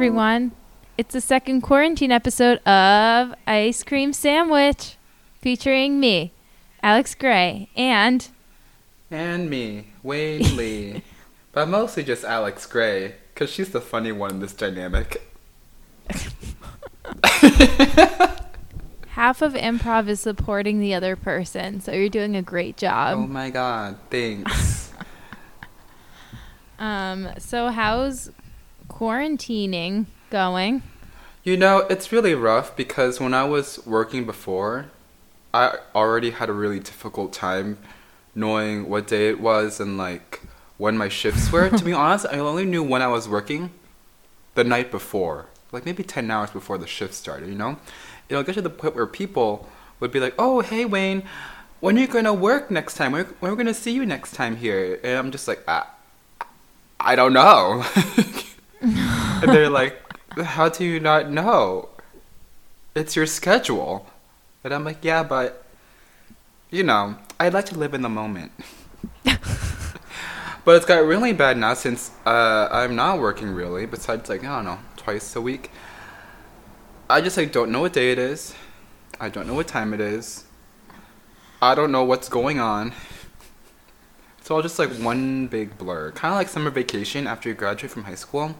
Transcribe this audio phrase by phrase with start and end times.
[0.00, 0.50] everyone.
[0.96, 4.96] It's the second quarantine episode of Ice Cream Sandwich
[5.42, 6.32] featuring me,
[6.82, 8.26] Alex Gray, and
[9.10, 11.02] And me, Nguyen Lee.
[11.52, 15.20] but mostly just Alex Gray, because she's the funny one in this dynamic.
[19.08, 23.18] half of improv is supporting the other person, so you're doing a great job.
[23.18, 24.86] oh my god, thanks.
[26.78, 28.30] Um, so how's
[28.90, 30.82] quarantining going?
[31.42, 34.90] you know, it's really rough because when I was working before,
[35.54, 37.78] I already had a really difficult time
[38.34, 40.42] knowing what day it was and like
[40.76, 41.70] when my shifts were.
[41.70, 43.70] to be honest, I only knew when I was working
[44.54, 47.78] the night before, like maybe 10 hours before the shift started, you know?
[48.28, 49.68] It'll get to the point where people
[49.98, 51.24] would be like, oh, hey, Nguyen,
[51.80, 53.12] when are you going to work next time?
[53.12, 55.00] When, are we going to see you next time here?
[55.02, 55.86] And I'm just like, I,
[57.00, 57.84] I don't know.
[58.80, 60.00] and they're like,
[60.36, 61.88] how do you not know?
[62.94, 64.06] It's your schedule.
[64.64, 65.64] And I'm like, yeah, but,
[66.70, 68.52] you know, I'd like to live in the moment.
[69.24, 74.56] but it's got really bad now since uh, I'm not working really, besides, like, I
[74.56, 75.70] don't know, twice a week.
[77.08, 78.54] I just, like, don't know what day it is.
[79.20, 80.44] I don't know what time it is.
[81.60, 82.92] I don't know what's going on.
[84.38, 86.10] It's all just like one big blur.
[86.12, 88.56] Kind of like summer vacation after you graduate from high school.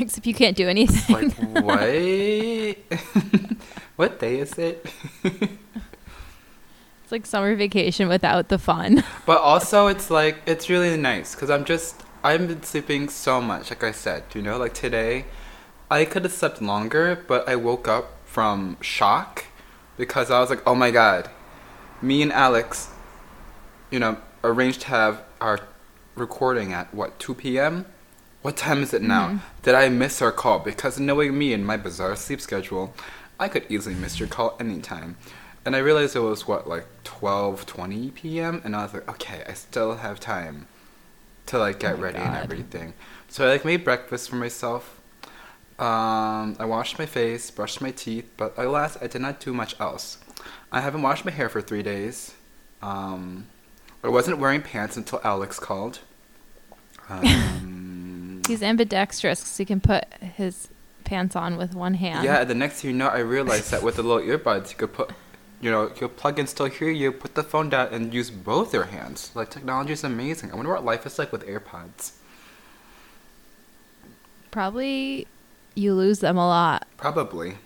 [0.00, 1.14] Except you can't do anything.
[1.14, 2.98] Like, what?
[3.96, 4.86] what day is it?
[5.24, 5.50] it's
[7.10, 9.04] like summer vacation without the fun.
[9.26, 13.70] but also, it's like, it's really nice because I'm just, I've been sleeping so much,
[13.70, 15.24] like I said, you know, like today,
[15.90, 19.46] I could have slept longer, but I woke up from shock
[19.96, 21.30] because I was like, oh my god,
[22.02, 22.90] me and Alex,
[23.90, 25.60] you know, arranged to have our
[26.14, 27.86] recording at what, 2 p.m.?
[28.48, 29.40] What time is it now?
[29.62, 30.58] Did I miss our call?
[30.60, 32.94] Because knowing me and my bizarre sleep schedule,
[33.38, 35.18] I could easily miss your call anytime.
[35.66, 38.62] And I realized it was what, like 12:20 p.m.
[38.64, 40.66] and I was like, okay, I still have time
[41.44, 42.94] to like get Oh ready and everything.
[43.28, 44.98] So I like made breakfast for myself.
[45.78, 49.78] Um, I washed my face, brushed my teeth, but alas, I did not do much
[49.78, 50.16] else.
[50.72, 52.32] I haven't washed my hair for three days.
[52.80, 53.48] Um,
[54.02, 55.98] I wasn't wearing pants until Alex called.
[57.10, 57.24] Um,
[58.48, 60.68] He's ambidextrous because he can put his
[61.04, 62.24] pants on with one hand.
[62.24, 64.92] yeah, the next thing you know, I realized that with the little earbuds, you could
[64.92, 65.10] put,
[65.60, 68.74] you know, you plug in, still hear you, put the phone down, and use both
[68.74, 69.30] your hands.
[69.34, 70.50] Like, technology is amazing.
[70.52, 72.12] I wonder what life is like with AirPods.
[74.50, 75.26] Probably
[75.74, 76.86] you lose them a lot.
[76.96, 77.58] Probably.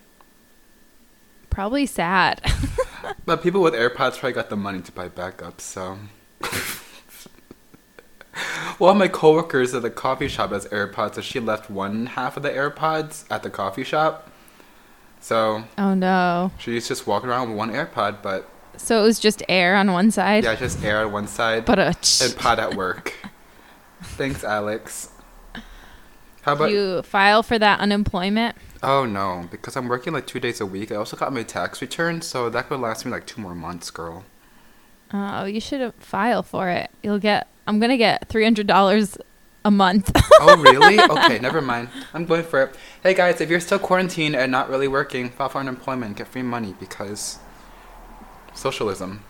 [1.51, 2.41] Probably sad.
[3.25, 5.99] But people with AirPods probably got the money to buy backups, so.
[8.79, 12.37] One of my coworkers at the coffee shop has AirPods, so she left one half
[12.37, 14.31] of the AirPods at the coffee shop.
[15.21, 16.51] So oh no.
[16.59, 20.11] she's just walking around with one AirPod, but So it was just air on one
[20.11, 20.45] side.
[20.45, 23.15] yeah, just air on one side But a and pod at work.
[24.03, 25.11] Thanks, Alex.
[26.43, 28.57] How about you file for that unemployment.
[28.83, 30.91] Oh no, because I'm working like two days a week.
[30.91, 33.91] I also got my tax return, so that could last me like two more months,
[33.91, 34.25] girl.
[35.13, 36.91] Oh, you should file for it.
[37.03, 37.47] You'll get.
[37.67, 39.17] I'm gonna get three hundred dollars
[39.65, 40.11] a month.
[40.41, 41.01] Oh really?
[41.11, 41.89] okay, never mind.
[42.13, 42.77] I'm going for it.
[43.03, 46.43] Hey guys, if you're still quarantined and not really working, file for unemployment, get free
[46.43, 47.39] money because
[48.55, 49.25] socialism.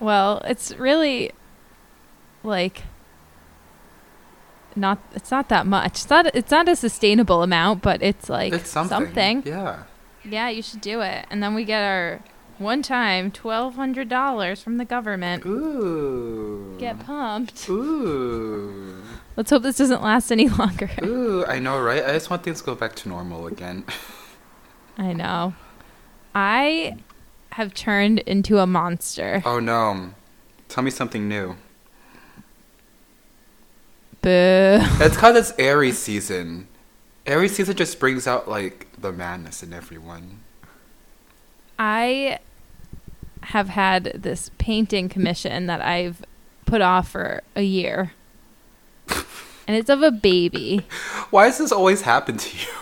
[0.00, 1.32] well, it's really
[2.42, 2.82] like
[4.74, 4.98] not.
[5.14, 5.92] It's not that much.
[5.92, 6.34] It's not.
[6.34, 9.06] It's not a sustainable amount, but it's like it's something.
[9.06, 9.42] something.
[9.44, 9.84] Yeah.
[10.24, 12.20] Yeah, you should do it, and then we get our
[12.58, 15.44] one time twelve hundred dollars from the government.
[15.46, 16.76] Ooh.
[16.78, 17.68] Get pumped.
[17.68, 19.02] Ooh.
[19.36, 20.90] Let's hope this doesn't last any longer.
[21.02, 22.02] Ooh, I know, right?
[22.04, 23.84] I just want things to go back to normal again.
[24.98, 25.54] I know.
[26.34, 26.96] I
[27.52, 29.42] have turned into a monster.
[29.44, 30.10] oh no.
[30.68, 31.56] Tell me something new.
[34.22, 34.28] Boo.
[35.00, 36.68] It's because it's Aries season.
[37.26, 40.40] Aries season just brings out like the madness in everyone.
[41.78, 42.38] I
[43.50, 46.24] have had this painting commission that I've
[46.64, 48.12] put off for a year.
[49.68, 50.86] And it's of a baby.
[51.30, 52.72] Why does this always happen to you?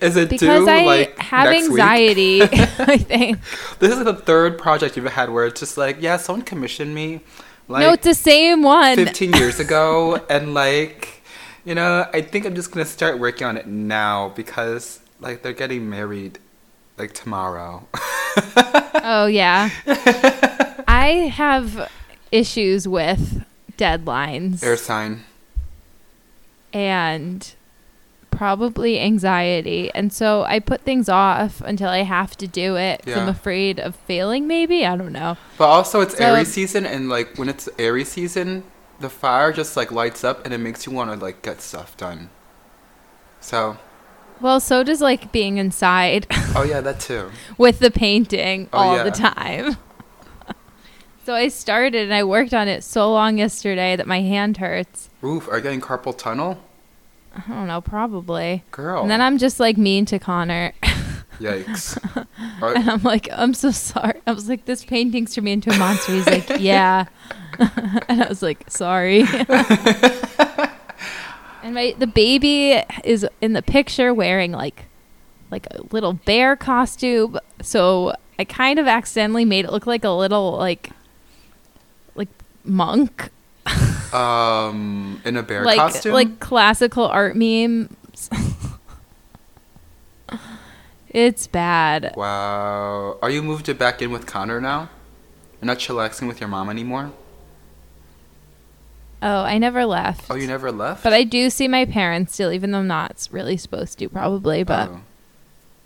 [0.00, 3.38] Is it Because due I like have anxiety, I think.
[3.78, 7.20] This is the third project you've had where it's just like, yeah, someone commissioned me
[7.68, 8.96] like no, it's the same one.
[8.96, 11.22] 15 years ago, and like,
[11.64, 15.52] you know, I think I'm just gonna start working on it now because like they're
[15.52, 16.38] getting married
[16.98, 17.86] like tomorrow.
[19.10, 19.70] Oh, yeah.
[20.88, 21.90] I have
[22.32, 23.44] issues with
[23.76, 24.62] deadlines.
[24.62, 25.24] Air sign.
[26.72, 27.54] and
[28.30, 29.90] probably anxiety.
[29.94, 33.02] And so I put things off until I have to do it.
[33.04, 34.86] 'cause I'm afraid of failing, maybe.
[34.86, 35.36] I don't know.
[35.56, 38.64] But also, it's So- Aries season, and like when it's Aries season,
[39.00, 41.96] the fire just like lights up, and it makes you want to like get stuff
[41.96, 42.30] done.
[43.40, 43.76] So,
[44.40, 47.30] Well, so does like being inside oh yeah, that too.
[47.58, 49.02] with the painting Oh, all yeah.
[49.04, 49.76] the time.
[51.24, 55.10] so I started and I worked on it so long yesterday that my hand hurts.
[55.24, 56.58] Oof, are you getting carpal tunnel,
[57.36, 58.64] I don't know, probably.
[58.70, 59.02] girl?
[59.02, 60.72] And then I'm just like mean to Connor.
[61.40, 61.98] Yikes.
[62.60, 64.20] And I'm like, I'm so sorry.
[64.26, 66.10] I was like, this painting's turned me into a monster.
[66.12, 67.04] He's like, yeah.
[68.08, 69.22] and I was like, sorry.
[71.68, 74.86] And my the baby is in the picture wearing like
[75.50, 77.38] like a little bear costume.
[77.62, 80.90] So I kind of accidentally made it look like a little like
[82.14, 82.28] like
[82.64, 83.30] monk.
[84.14, 86.14] um, in a bear like costume.
[86.14, 87.90] like classical art memes.
[91.10, 92.14] it's bad.
[92.16, 93.18] wow.
[93.20, 94.88] Are you moved it back in with Connor now?
[95.60, 97.12] You're not chillaxing with your mom anymore.
[99.20, 100.26] Oh, I never left.
[100.30, 101.02] Oh, you never left.
[101.02, 104.62] But I do see my parents still, even though I'm not really supposed to, probably.
[104.62, 105.00] But Oh,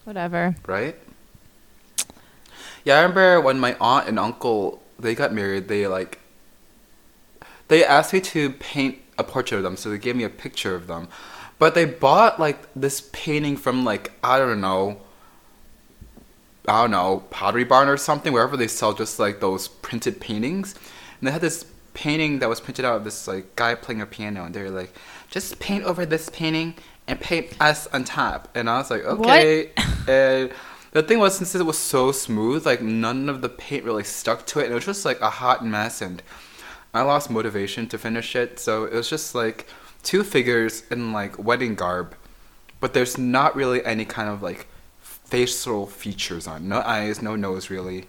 [0.05, 0.55] whatever.
[0.67, 0.97] right.
[2.85, 5.69] Yeah, I remember when my aunt and uncle they got married.
[5.69, 6.19] They like
[7.69, 10.75] they asked me to paint a portrait of them, so they gave me a picture
[10.75, 11.09] of them.
[11.59, 15.01] But they bought like this painting from like I don't know,
[16.67, 20.75] I don't know Pottery Barn or something, wherever they sell just like those printed paintings.
[21.21, 21.65] And they had this
[21.95, 24.71] painting that was printed out of this like guy playing a piano, and they were
[24.71, 24.95] like,
[25.31, 26.75] just paint over this painting
[27.07, 28.49] and paint us on top.
[28.55, 29.71] And I was like, okay.
[30.09, 30.53] and
[30.93, 34.47] the thing was, since it was so smooth, like none of the paint really stuck
[34.47, 36.23] to it, and it was just like a hot mess, and
[36.95, 38.59] I lost motivation to finish it.
[38.59, 39.67] So it was just like
[40.03, 42.15] two figures in like wedding garb,
[42.81, 44.67] but there's not really any kind of like
[45.01, 46.69] facial features on.
[46.69, 48.07] No eyes, no nose, really.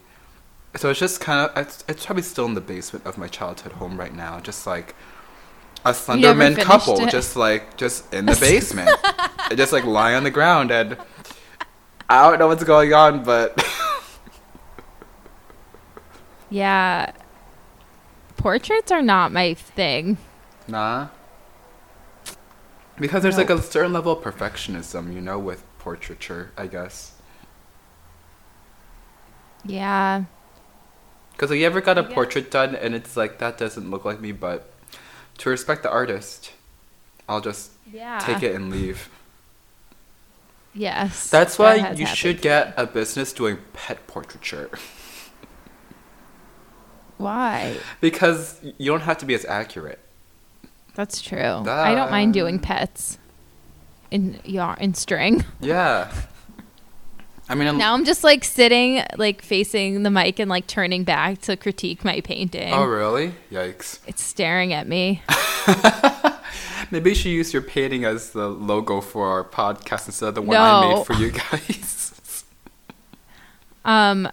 [0.76, 3.74] So it's just kind of it's, it's probably still in the basement of my childhood
[3.74, 4.96] home right now, just like
[5.86, 7.12] a Slenderman couple, it.
[7.12, 8.90] just like just in the basement,
[9.56, 10.98] just like lie on the ground, and
[12.10, 13.64] I don't know what's going on, but
[16.54, 17.12] Yeah.
[18.38, 20.18] Portraits are not my thing.
[20.68, 21.08] nah.
[23.00, 27.14] Because there's like a certain level of perfectionism, you know, with portraiture, I guess.
[29.66, 30.26] Yeah.
[31.44, 32.14] Because you ever got a Yeah.
[32.14, 34.72] portrait done and it's like that doesn't look like me, but
[35.40, 36.52] to respect the artist,
[37.28, 38.18] I'll just Yeah.
[38.20, 39.10] take it and leave.
[40.74, 41.30] Yes.
[41.30, 44.70] That's why has you should get a business doing pet portraiture.
[47.18, 47.78] Why?
[48.02, 50.00] because you don't have to be as accurate.
[50.96, 51.40] That's true.
[51.68, 53.18] I don't mind doing pets
[54.12, 55.44] in yarn in string.
[55.60, 56.10] Yeah.
[57.50, 61.04] I mean, I'm, Now I'm just like sitting, like facing the mic and like turning
[61.04, 62.74] back to critique my painting.
[62.74, 63.34] oh really?
[63.52, 64.00] Yikes.
[64.08, 65.22] It's staring at me.
[66.92, 70.42] Maybe you should use your painting as the logo for our podcast instead of the
[70.42, 72.00] one I made for you guys.
[73.86, 74.30] Um,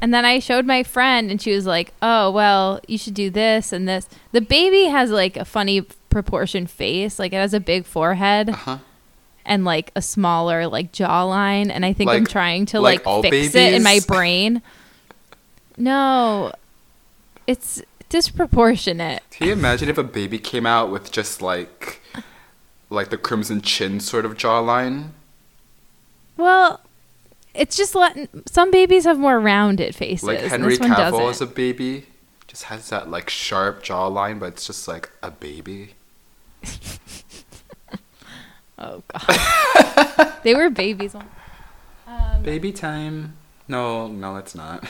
[0.00, 3.28] and then I showed my friend, and she was like, "Oh, well, you should do
[3.28, 7.60] this and this." The baby has like a funny proportion face, like it has a
[7.60, 8.78] big forehead uh-huh.
[9.44, 13.54] And like a smaller like jawline, and I think I'm trying to like like, fix
[13.54, 14.62] it in my brain.
[15.76, 16.52] No,
[17.46, 19.22] it's disproportionate.
[19.30, 22.00] Can you imagine if a baby came out with just like
[22.90, 25.08] like the crimson chin sort of jawline?
[26.36, 26.80] Well,
[27.54, 30.24] it's just let some babies have more rounded faces.
[30.24, 32.06] Like Henry this one Cavill as a baby,
[32.46, 35.94] just has that like sharp jawline, but it's just like a baby.
[38.82, 41.14] Oh god, they were babies.
[41.14, 41.28] on-
[42.06, 43.36] Um, Baby time.
[43.68, 44.84] No, no, it's not.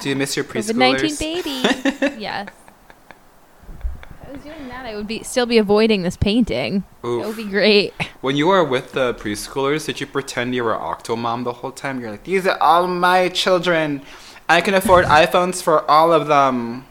[0.00, 0.72] Do you miss your preschoolers?
[0.72, 2.00] COVID nineteen preschoolers?
[2.00, 2.16] baby.
[2.22, 2.48] yes.
[4.22, 6.84] If I was doing that, I would be still be avoiding this painting.
[7.02, 7.92] That would be great.
[8.20, 12.00] When you were with the preschoolers, did you pretend you were Octomom the whole time?
[12.00, 14.02] You're like, these are all my children.
[14.48, 16.86] I can afford iPhones for all of them.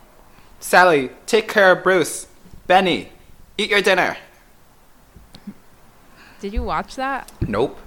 [0.60, 2.28] Sally, take care of Bruce.
[2.68, 3.10] Benny,
[3.58, 4.18] eat your dinner.
[6.42, 7.32] Did you watch that?
[7.48, 7.80] Nope.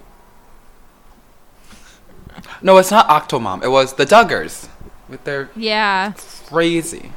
[2.62, 3.62] No, it's not Octomom.
[3.62, 4.68] It was the Duggars.
[5.08, 6.14] With their Yeah,
[6.46, 7.12] crazy.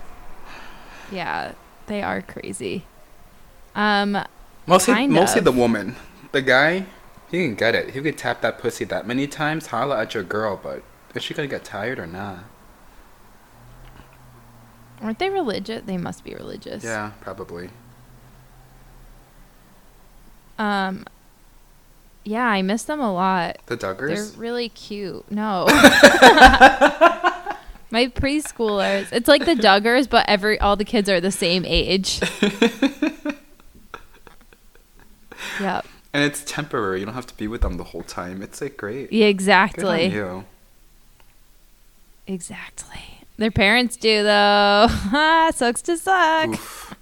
[1.11, 1.53] yeah,
[1.85, 2.85] they are crazy.
[3.75, 4.17] Um,
[4.65, 5.45] Mostly, Kind mostly of.
[5.45, 5.95] the woman.
[6.33, 6.85] The guy,
[7.31, 7.91] he can get it.
[7.91, 10.83] He can tap that pussy that many times, holla at your girl, but
[11.15, 12.39] is she gonna get tired or not?
[15.01, 15.83] aren't they religious?
[15.85, 16.83] They must be religious.
[16.83, 17.69] Yeah, probably.
[20.57, 21.05] Um,
[22.27, 23.57] yeah, I miss them a lot.
[23.67, 24.33] The Duggars?
[24.33, 25.31] They're really cute.
[25.31, 25.65] No.
[27.89, 29.07] My preschoolers.
[29.13, 32.19] It's like the Duggars, but every all the kids are the same age.
[35.61, 35.85] yep.
[36.13, 36.99] And it's temporary.
[36.99, 38.41] You don't have to be with them the whole time.
[38.41, 39.13] It's like great.
[39.13, 40.05] Yeah, Good on exactly.
[40.07, 40.43] you.
[42.27, 43.21] Exactly.
[43.37, 44.87] Their parents do though.
[45.53, 46.49] Sucks to suck.
[46.49, 46.93] Oof.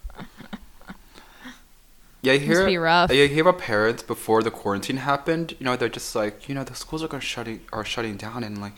[2.26, 3.12] Yeah, you Must hear be rough.
[3.12, 5.56] Yeah, you hear about parents before the quarantine happened.
[5.60, 8.44] You know, they're just like, you know, the schools are gonna shutting are shutting down,
[8.44, 8.74] and like,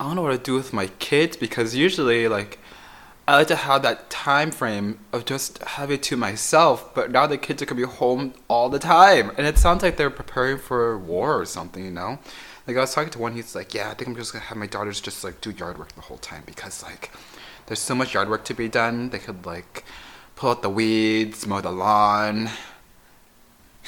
[0.00, 2.58] I don't know what to do with my kids because usually, like,
[3.26, 6.94] I like to have that time frame of just having it to myself.
[6.94, 9.98] But now the kids are gonna be home all the time, and it sounds like
[9.98, 11.84] they're preparing for war or something.
[11.84, 12.18] You know,
[12.66, 14.56] like I was talking to one, he's like, yeah, I think I'm just gonna have
[14.56, 17.10] my daughters just like do yard work the whole time because like,
[17.66, 19.10] there's so much yard work to be done.
[19.10, 19.84] They could like
[20.36, 22.48] pull out the weeds, mow the lawn,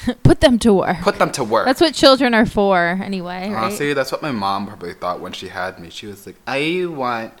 [0.23, 0.97] Put them to work.
[1.01, 1.65] put them to work.
[1.65, 3.49] That's what children are for, anyway.
[3.49, 3.63] Uh, right?
[3.65, 5.89] Honestly, that's what my mom probably thought when she had me.
[5.89, 7.33] She was like, I want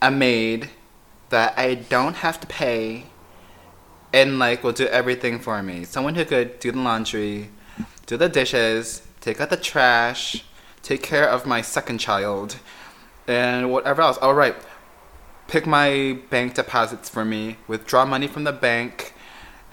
[0.00, 0.70] a maid
[1.28, 3.06] that I don't have to pay
[4.12, 5.84] and like will do everything for me.
[5.84, 7.50] Someone who could do the laundry,
[8.06, 10.44] do the dishes, take out the trash,
[10.82, 12.56] take care of my second child,
[13.26, 14.18] and whatever else.
[14.18, 14.56] All right.
[15.48, 19.12] Pick my bank deposits for me, withdraw money from the bank,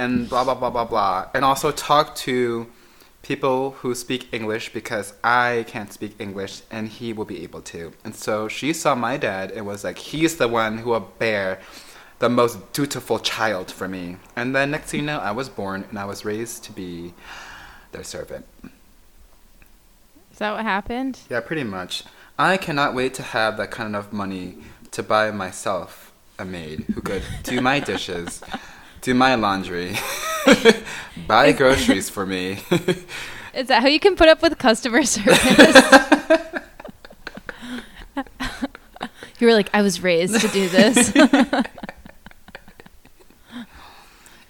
[0.04, 1.30] and blah blah blah blah blah.
[1.34, 2.68] And also talk to
[3.22, 7.94] people who speak English because I can't speak English and he will be able to.
[8.04, 11.60] And so she saw my dad and was like, he's the one who will bear
[12.20, 14.18] the most dutiful child for me.
[14.36, 17.14] And then next thing you know, I was born and I was raised to be
[17.94, 18.46] their servant.
[20.32, 21.20] Is that what happened?
[21.30, 22.04] Yeah, pretty much.
[22.38, 24.58] I cannot wait to have that kind of money
[24.92, 28.42] to buy myself a maid who could do my dishes,
[29.04, 29.98] do my laundry,
[31.28, 32.60] buy groceries for me.
[33.54, 35.76] Is that how you can put up with customer service?
[39.40, 41.14] you were like, I was raised to do this.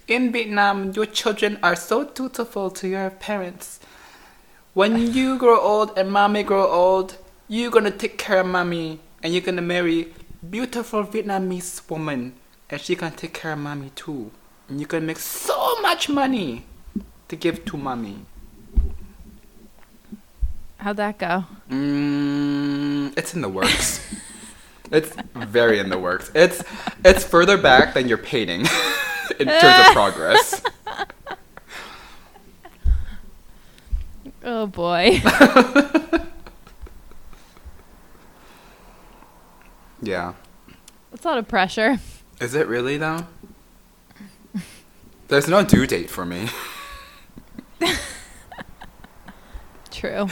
[0.06, 3.80] In Vietnam, your children are so dutiful to your parents.
[4.72, 7.18] When you grow old and mommy grow old,
[7.48, 10.12] you're gonna take care of mommy and you're gonna marry
[10.48, 12.34] beautiful Vietnamese woman
[12.70, 14.30] and she gonna take care of mommy too.
[14.68, 16.64] And you can make so much money
[17.28, 18.24] to give to mommy.
[20.78, 21.44] How'd that go?
[21.70, 24.00] Mm, it's in the works.
[24.90, 26.30] it's very in the works.
[26.34, 26.62] It's
[27.04, 28.60] it's further back than your painting
[29.38, 30.62] in terms of progress.
[34.46, 35.22] Oh boy.
[40.04, 40.34] Yeah.
[41.10, 41.98] That's a lot of pressure.
[42.40, 43.26] Is it really though?
[45.28, 46.48] There's no due date for me.
[49.90, 50.26] True.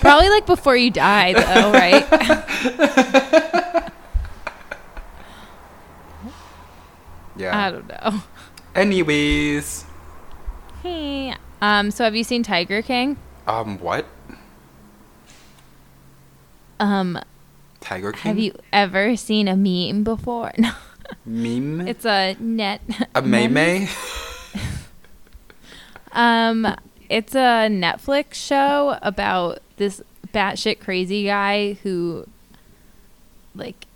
[0.00, 3.84] Probably like before you die, though, right?
[7.36, 7.66] Yeah.
[7.66, 8.22] I don't know.
[8.74, 9.84] Anyways,
[10.82, 11.34] Hey.
[11.62, 11.90] Um.
[11.90, 13.16] So, have you seen Tiger King?
[13.46, 14.04] um, what?
[16.78, 17.18] Um.
[17.80, 18.22] Tiger King?
[18.22, 20.52] Have you ever seen a meme before?
[20.58, 20.72] No.
[21.24, 21.86] Meme?
[21.86, 22.80] It's a net.
[23.14, 23.88] a May?
[26.12, 26.74] Um,
[27.08, 30.00] it's a Netflix show about this
[30.32, 32.26] batshit crazy guy who,
[33.54, 33.86] like,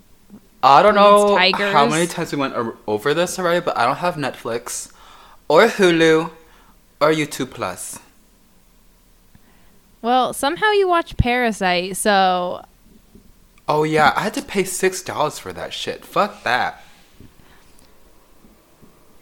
[0.63, 2.55] I don't know Breeds how many times we went
[2.87, 4.93] over this already, but I don't have Netflix
[5.47, 6.31] or Hulu
[7.01, 8.01] or YouTube Plus.
[10.03, 12.65] well, somehow you watch Parasite, so
[13.69, 16.05] Oh yeah, I had to pay six dollars for that shit.
[16.05, 16.83] Fuck that.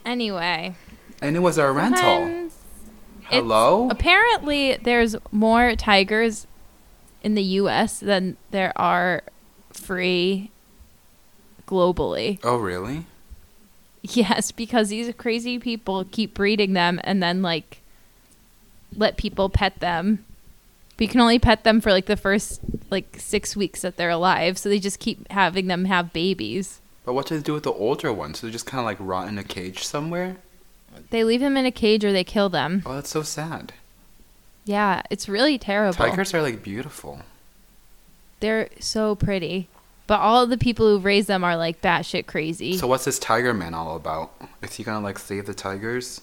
[0.07, 0.75] Anyway.
[1.21, 2.51] And it was our rental.
[3.25, 3.89] Hello?
[3.91, 6.47] apparently, there's more tigers
[7.23, 7.99] in the U.S.
[7.99, 9.25] than there are
[9.73, 10.53] free
[11.67, 12.39] globally.
[12.45, 13.05] Oh really?
[14.03, 17.83] Yes, because these crazy people keep breeding them and then like
[18.95, 20.25] let people pet them.
[20.97, 22.61] But you can only pet them for like the first
[22.91, 26.81] like six weeks that they're alive, so they just keep having them have babies.
[27.07, 28.41] But what do they do with the older ones?
[28.41, 30.37] Do they just kind of like rot in a cage somewhere?
[31.11, 32.83] They leave them in a cage or they kill them.
[32.85, 33.73] Oh, that's so sad.
[34.65, 35.95] Yeah, it's really terrible.
[35.95, 37.21] Tigers are like beautiful.
[38.41, 39.69] They're so pretty,
[40.09, 42.77] but all the people who raise them are like batshit crazy.
[42.77, 44.33] So what's this tiger man all about?
[44.63, 46.21] Is he gonna like save the tigers?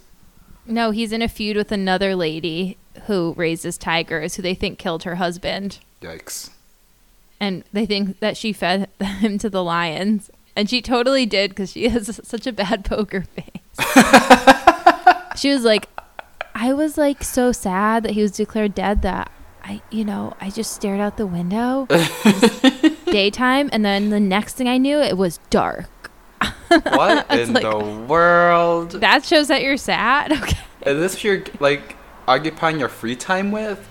[0.65, 5.03] no, he's in a feud with another lady who raises tigers, who they think killed
[5.03, 5.79] her husband.
[6.01, 6.49] Yikes.
[7.39, 11.71] and they think that she fed him to the lions and she totally did because
[11.71, 13.45] she has such a bad poker face
[15.35, 15.89] she was like
[16.55, 19.31] I was like so sad that he was declared dead that
[19.63, 21.87] I, you know, I just stared out the window.
[23.05, 26.11] Daytime, and then the next thing I knew, it was dark.
[26.67, 28.91] What in like- the world?
[28.91, 30.33] That shows that you're sad.
[30.33, 30.57] Okay.
[30.85, 31.95] Is this your like
[32.27, 33.87] occupying your free time with?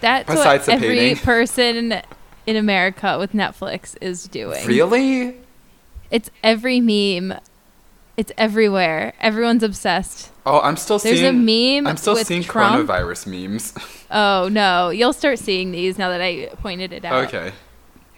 [0.00, 1.24] That's Besides what every painting.
[1.24, 2.02] person
[2.46, 4.66] in America with Netflix is doing.
[4.66, 5.36] Really?
[6.12, 7.38] It's every meme.
[8.16, 9.14] It's everywhere.
[9.20, 10.30] Everyone's obsessed.
[10.44, 11.44] Oh, I'm still There's seeing.
[11.44, 12.88] There's a meme I'm still with seeing Trump.
[12.88, 13.74] coronavirus memes.
[14.14, 17.24] Oh no, you'll start seeing these now that I pointed it out.
[17.28, 17.52] okay.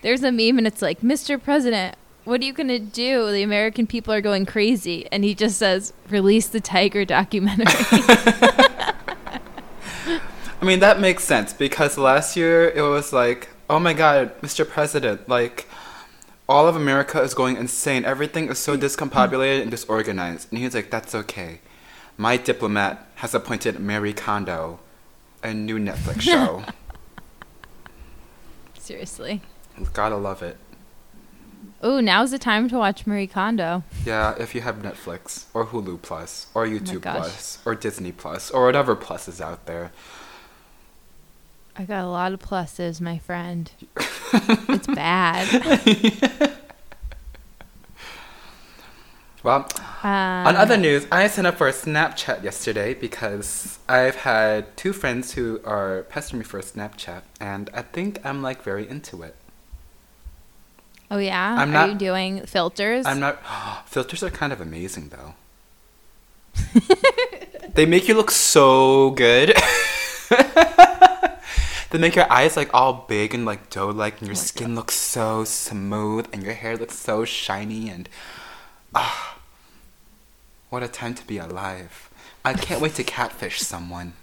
[0.02, 1.40] There's a meme and it's like, Mr.
[1.40, 3.30] President, what are you gonna do?
[3.30, 7.66] The American people are going crazy, and he just says, "Release the Tiger documentary."
[10.60, 14.68] I mean, that makes sense because last year it was like, oh my god, Mr.
[14.68, 15.68] President, like,
[16.48, 18.04] all of America is going insane.
[18.04, 18.80] Everything is so mm.
[18.80, 20.48] discombobulated and disorganized.
[20.50, 21.60] And he's like, that's okay.
[22.16, 24.80] My diplomat has appointed Marie Kondo,
[25.42, 26.64] a new Netflix show.
[28.78, 29.42] Seriously.
[29.92, 30.58] Gotta love it.
[31.82, 33.82] Oh, now's the time to watch Marie Kondo.
[34.06, 37.16] Yeah, if you have Netflix or Hulu Plus or oh YouTube gosh.
[37.16, 39.92] Plus or Disney Plus or whatever Plus is out there.
[41.76, 43.70] I got a lot of pluses, my friend.
[44.32, 46.52] it's bad.
[49.42, 49.68] Well,
[50.02, 54.92] Um, On other news, I signed up for a Snapchat yesterday because I've had two
[54.94, 59.22] friends who are pestering me for a Snapchat, and I think I'm like very into
[59.22, 59.34] it.
[61.10, 63.04] oh yeah, I'm are not- you doing filters?
[63.04, 63.38] I'm not.
[63.88, 65.34] filters are kind of amazing though.
[67.74, 69.52] they make you look so good.
[71.94, 74.96] they make your eyes like all big and like dough-like, and your Oh skin looks
[74.96, 78.08] so smooth, and your hair looks so shiny, and
[78.92, 79.38] ah,
[80.70, 82.10] what a time to be alive!
[82.44, 84.14] I can't wait to catfish someone.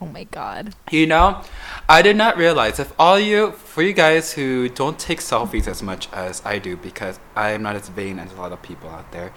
[0.00, 0.74] oh my god.
[0.90, 1.42] You know,
[1.90, 5.82] I did not realize if all you, for you guys who don't take selfies as
[5.82, 8.88] much as I do, because I am not as vain as a lot of people
[8.88, 9.34] out there,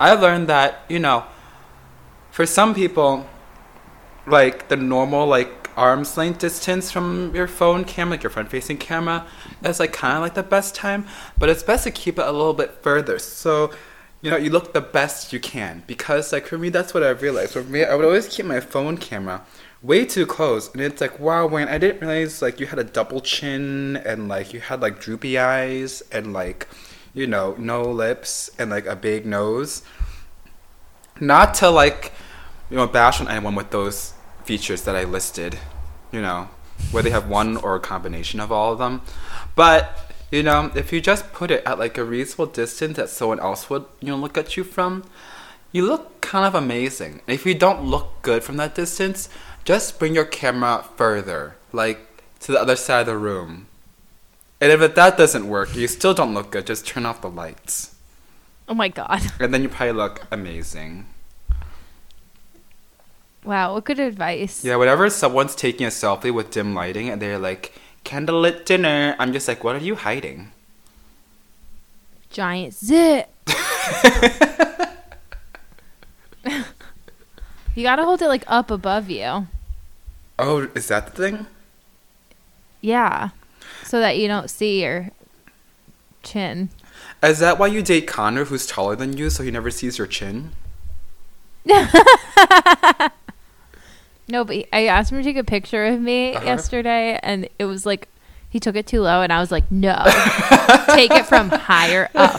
[0.00, 1.26] I learned that, you know,
[2.32, 3.28] for some people,
[4.26, 8.78] like the normal, like arm's length distance from your phone camera, like your front facing
[8.78, 9.26] camera,
[9.64, 11.06] is like kind of like the best time,
[11.38, 13.18] but it's best to keep it a little bit further.
[13.18, 13.72] So,
[14.22, 17.22] you know, you look the best you can because, like, for me, that's what I've
[17.22, 17.52] realized.
[17.52, 19.42] For me, I would always keep my phone camera
[19.82, 22.84] way too close, and it's like, wow, Nguyen, I didn't realize like you had a
[22.84, 26.68] double chin and like you had like droopy eyes and like,
[27.14, 29.82] you know, no lips and like a big nose.
[31.18, 32.12] Not to like,
[32.70, 35.58] you know, bash on anyone with those features that I listed,
[36.12, 36.48] you know,
[36.90, 39.02] where they have one or a combination of all of them,
[39.54, 43.40] but you know, if you just put it at like a reasonable distance that someone
[43.40, 45.04] else would, you know, look at you from,
[45.72, 47.20] you look kind of amazing.
[47.26, 49.28] If you don't look good from that distance,
[49.64, 51.98] just bring your camera further, like
[52.40, 53.66] to the other side of the room.
[54.60, 57.96] And if that doesn't work, you still don't look good, just turn off the lights.
[58.68, 59.22] Oh my god.
[59.40, 61.06] And then you probably look amazing.
[63.44, 64.64] Wow, what good advice.
[64.64, 67.72] Yeah, whenever someone's taking a selfie with dim lighting and they're like,
[68.04, 70.52] candlelit dinner, I'm just like, what are you hiding?
[72.28, 73.28] Giant zit.
[77.74, 79.46] you gotta hold it like up above you.
[80.38, 81.46] Oh, is that the thing?
[82.80, 83.30] Yeah.
[83.84, 85.10] So that you don't see your
[86.22, 86.68] chin.
[87.22, 90.06] Is that why you date Connor, who's taller than you, so he never sees your
[90.06, 90.52] chin?
[94.30, 96.44] No, but I asked him to take a picture of me Uh-huh.
[96.46, 98.08] yesterday, and it was like
[98.48, 99.94] he took it too low, and I was like, "No,
[100.94, 102.38] take it from higher up."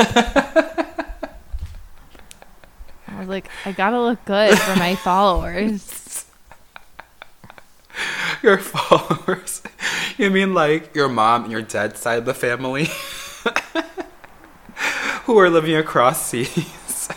[3.08, 6.26] I was like, "I gotta look good for my followers."
[8.42, 9.62] Your followers?
[10.18, 12.86] You mean like your mom and your dad's side of the family?
[15.26, 17.10] who are living across seas?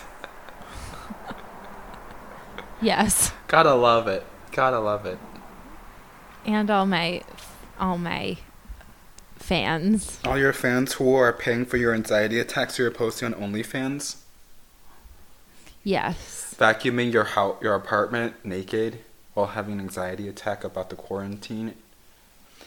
[2.82, 4.26] Yes, Gotta love it.
[4.54, 5.18] Gotta love it.
[6.46, 7.22] and all my,
[7.78, 8.36] all my
[9.36, 10.20] fans.
[10.24, 14.16] All your fans who are paying for your anxiety attacks you're posting on OnlyFans?
[15.82, 19.00] Yes, Vacuuming your house, your apartment naked
[19.34, 21.74] while having an anxiety attack about the quarantine.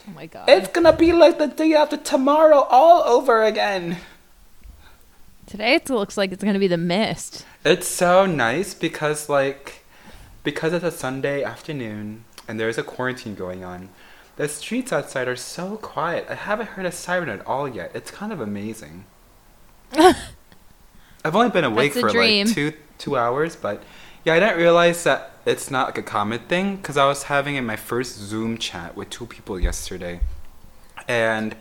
[0.06, 0.48] oh my god.
[0.48, 3.96] It's gonna be like the day after tomorrow all over again.
[5.46, 7.44] Today it looks like it's gonna be the mist.
[7.64, 9.77] It's so nice because like
[10.48, 13.90] because it's a Sunday afternoon and there's a quarantine going on.
[14.36, 16.24] The streets outside are so quiet.
[16.30, 17.90] I haven't heard a siren at all yet.
[17.92, 19.04] It's kind of amazing.
[19.92, 22.46] I've only been awake for dream.
[22.46, 23.82] like two two hours, but
[24.24, 27.56] yeah, I didn't realize that it's not like a common thing because I was having
[27.56, 30.20] in my first Zoom chat with two people yesterday,
[31.06, 31.54] and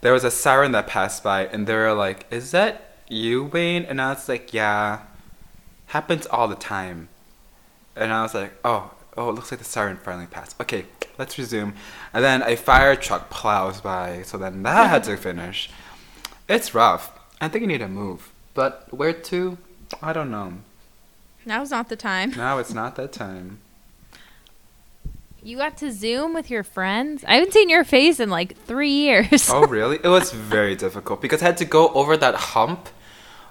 [0.00, 3.88] there was a siren that passed by, and they were like, "Is that you, Nguyen?"
[3.88, 5.02] And I was like, "Yeah,
[5.86, 7.08] happens all the time."
[7.96, 10.60] And I was like, "Oh, oh, it looks like the siren finally passed.
[10.60, 10.86] Okay,
[11.18, 11.74] let's resume."
[12.12, 15.70] And then a fire truck plows by, so then that had to finish.
[16.48, 17.18] It's rough.
[17.40, 19.58] I think I need to move, but where to?
[20.02, 20.54] I don't know.
[21.44, 22.32] Now's not the time.
[22.36, 23.58] Now it's not that time.
[25.42, 27.24] You got to Zoom with your friends?
[27.26, 29.50] I haven't seen your face in like three years.
[29.50, 29.96] oh really?
[29.96, 32.88] It was very difficult because I had to go over that hump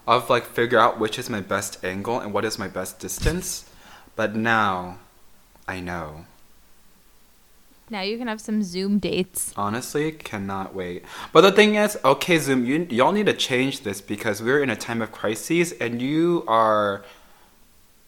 [0.08, 3.66] of like figure out which is my best angle and what is my best distance.
[4.22, 5.00] But now
[5.68, 6.26] I know.
[7.90, 9.52] Now you can have some Zoom dates.
[9.58, 11.06] Honestly, cannot wait.
[11.34, 14.70] But the thing is, okay, Zoom, you y'all need to change this because we're in
[14.70, 17.04] a time of crises and you are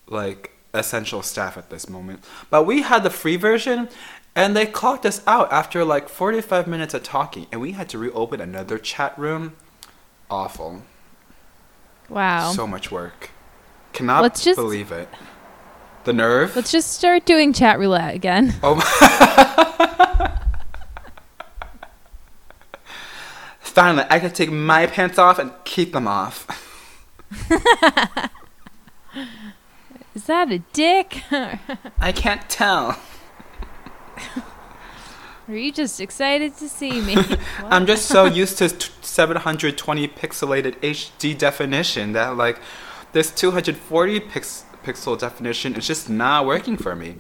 [0.06, 2.24] like essential staff at this moment.
[2.52, 3.90] But we had the free version
[4.36, 7.98] and they clocked us out after like 45 minutes of talking and we had to
[7.98, 9.56] reopen another chat room.
[10.30, 10.84] Awful.
[12.08, 12.52] Wow.
[12.52, 13.32] So much work.
[13.94, 15.10] Cannot Let's just- believe it.
[16.04, 16.56] The nerve.
[16.56, 18.56] Let's just start doing chat roulette again.
[18.62, 18.84] Oh my.
[23.60, 26.46] Finally, I can take my pants off and keep them off.
[30.14, 31.24] Is that a dick?
[31.32, 33.00] I can't tell.
[35.48, 37.18] Are you just excited to see me?
[37.66, 42.60] I'm just so used to t- 720 pixelated HD definition that like
[43.14, 47.16] this 240 pix- pixel definition is just not working for me.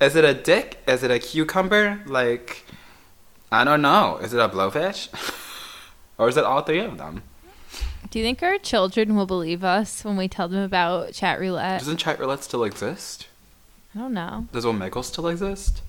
[0.00, 0.82] Is it a dick?
[0.86, 2.00] Is it a cucumber?
[2.06, 2.64] Like,
[3.50, 4.18] I don't know.
[4.18, 5.08] Is it a blowfish?
[6.18, 7.22] or is it all three of them?
[8.10, 11.80] Do you think our children will believe us when we tell them about chat roulette?
[11.80, 13.26] Doesn't chat roulette still exist?
[13.94, 14.48] I don't know.
[14.52, 15.82] Does Omegle still exist?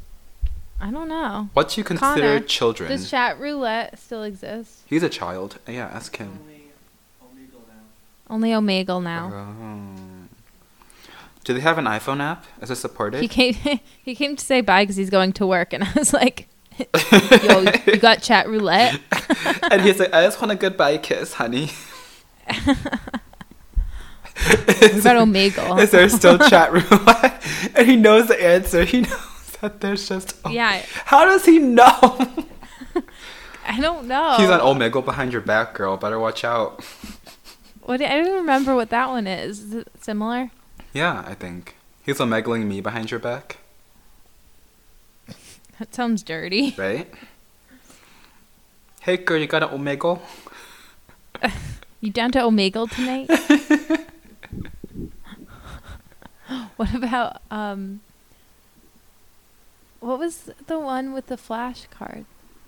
[0.80, 1.50] I don't know.
[1.54, 2.90] What do you consider Connor, children?
[2.90, 4.84] Does chat roulette still exist?
[4.86, 5.60] He's a child.
[5.68, 6.40] Yeah, ask him.
[8.30, 9.32] Only Omegle now.
[9.34, 10.13] Oh.
[11.44, 12.46] Do they have an iPhone app?
[12.62, 13.22] Is it supported?
[13.22, 13.54] He came.
[14.04, 16.48] he came to say bye because he's going to work, and I was like,
[17.44, 19.00] "Yo, you got chat roulette?"
[19.72, 21.70] and he's like, I just want a goodbye kiss, honey.
[24.46, 25.82] What about Omegle?
[25.82, 27.44] Is there still chat roulette?
[27.76, 28.84] And he knows the answer.
[28.84, 30.36] He knows that there's just.
[30.44, 30.50] oh.
[30.50, 31.92] Yeah, How does he know?
[33.66, 34.36] I don't know.
[34.38, 35.98] He's on Omegle behind your back, girl.
[35.98, 36.84] Better watch out.
[37.82, 38.02] What?
[38.02, 39.60] I don't even remember what that one is.
[39.60, 40.52] Is it similar?
[40.94, 41.76] Yeah, I think.
[42.04, 43.58] He's Omegling me behind your back,
[45.80, 46.76] That sounds dirty.
[46.78, 47.12] right?
[49.02, 50.20] Hey, girl, you got an Omegle?
[52.02, 53.30] You down to Omegle tonight?
[56.76, 58.02] what about um?
[60.00, 62.26] What was the one with the flashcard?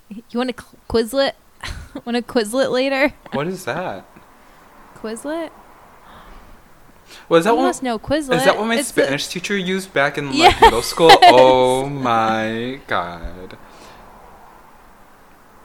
[0.09, 1.33] You want a Quizlet?
[2.05, 3.13] want a Quizlet later?
[3.33, 4.05] What is that?
[4.95, 5.51] Quizlet?
[7.29, 7.65] Was that you one?
[7.65, 8.35] must know Quizlet.
[8.37, 10.61] Is that what my It's the- Spanish teacher used back in like Yes.
[10.61, 11.11] middle school?
[11.23, 13.57] Oh my god.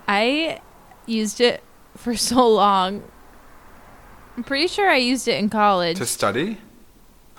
[0.09, 0.61] I
[1.07, 1.62] used it
[1.96, 3.03] for so long.
[4.37, 5.98] I'm pretty sure I used it in college.
[5.98, 6.59] To study?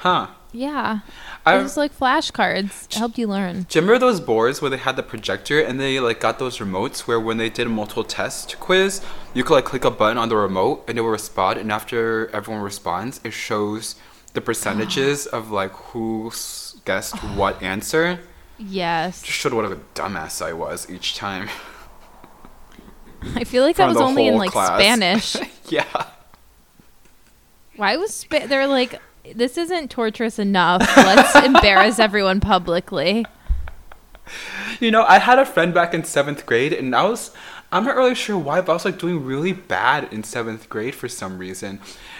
[0.01, 0.27] Huh.
[0.51, 1.01] yeah.
[1.45, 2.85] I it was like flashcards.
[2.85, 3.67] It helped you learn.
[3.69, 6.57] Do you remember those boards where they had the projector and they like got those
[6.57, 9.01] remotes where when they did a multiple test quiz,
[9.35, 12.29] you could like click a button on the remote and it will respond and after
[12.33, 13.95] everyone responds, it shows
[14.33, 16.31] the percentages of like who
[16.85, 18.19] guessed what answer.
[18.57, 19.21] Yes.
[19.21, 21.47] Just showed what a dumbass I was each time.
[23.35, 24.79] I feel like that was only in like class.
[24.79, 25.35] Spanish.
[25.69, 26.07] yeah.
[27.75, 28.99] Why was Spa- they're like
[29.35, 30.81] this isn't torturous enough.
[30.97, 33.25] Let's embarrass everyone publicly.
[34.79, 37.31] You know, I had a friend back in seventh grade, and I was,
[37.71, 40.95] I'm not really sure why, but I was like doing really bad in seventh grade
[40.95, 41.79] for some reason.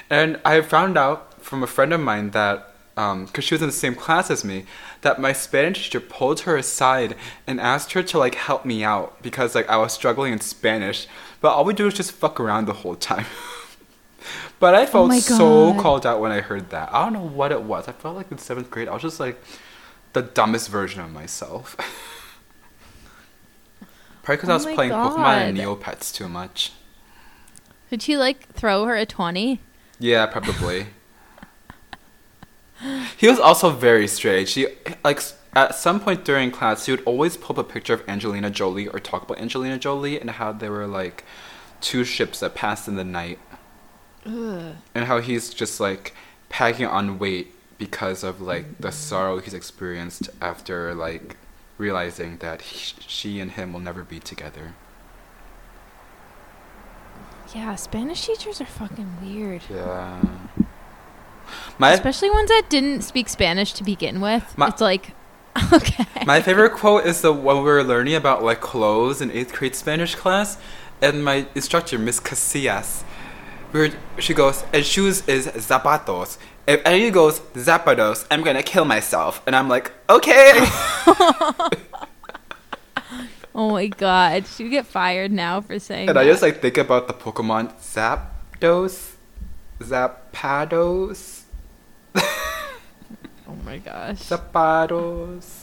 [0.10, 3.70] And I found out from a friend of mine that, um, because she was in
[3.70, 4.66] the same class as me,
[5.02, 7.16] that my Spanish teacher pulled her aside
[7.48, 11.08] and asked her to like help me out because like I was struggling in Spanish.
[11.40, 13.26] But all we do is just fuck around the whole time.
[14.62, 16.94] but I felt oh my so called out when I heard that.
[16.94, 17.88] I don't know what it was.
[17.88, 19.42] I felt like in seventh grade, I was just like
[20.14, 21.76] the dumbest version of myself.
[24.24, 26.72] Probably because I Oh was my playing Pokemon and Neopets too much.
[27.90, 29.60] Did she like throw her a 20?
[30.00, 30.88] Yeah, probably.
[33.18, 34.54] he was also very strange.
[34.54, 34.68] He
[35.04, 35.22] like
[35.54, 38.88] at some point during class, he would always pull up a picture of Angelina Jolie
[38.88, 41.26] or talk about Angelina Jolie and how there were like
[41.82, 43.40] two ships that passed in the night,
[44.26, 44.76] Ugh.
[44.94, 46.14] and how he's just like
[46.50, 48.96] packing on weight because of like the mm-hmm.
[48.96, 51.38] sorrow he's experienced after like
[51.78, 54.74] realizing that he, she and him will never be together.
[57.56, 59.64] Yeah, Spanish teachers are fucking weird.
[59.70, 60.22] Yeah.
[61.78, 64.58] My Especially ones that didn't speak Spanish to begin with.
[64.58, 65.14] My- it's like,
[65.74, 66.06] okay.
[66.26, 69.76] my favorite quote is the one we were learning about like clothes in eighth grade
[69.76, 70.58] Spanish class,
[71.02, 73.04] and my instructor Miss Casillas,
[73.80, 76.38] were, she goes, and shoes is zapatos.
[76.68, 80.54] If any goes zapatos, I'm gonna kill myself, and I'm like, okay.
[83.56, 84.46] oh my god.
[84.48, 86.22] Should get fired now for saying and that.
[86.22, 89.14] I just like think about the Pokemon Zapdos,
[89.80, 91.42] Zapados,
[92.16, 94.18] oh my gosh.
[94.18, 95.62] Zapatos.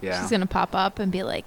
[0.00, 0.20] Yeah.
[0.20, 1.44] She's gonna pop up and be like,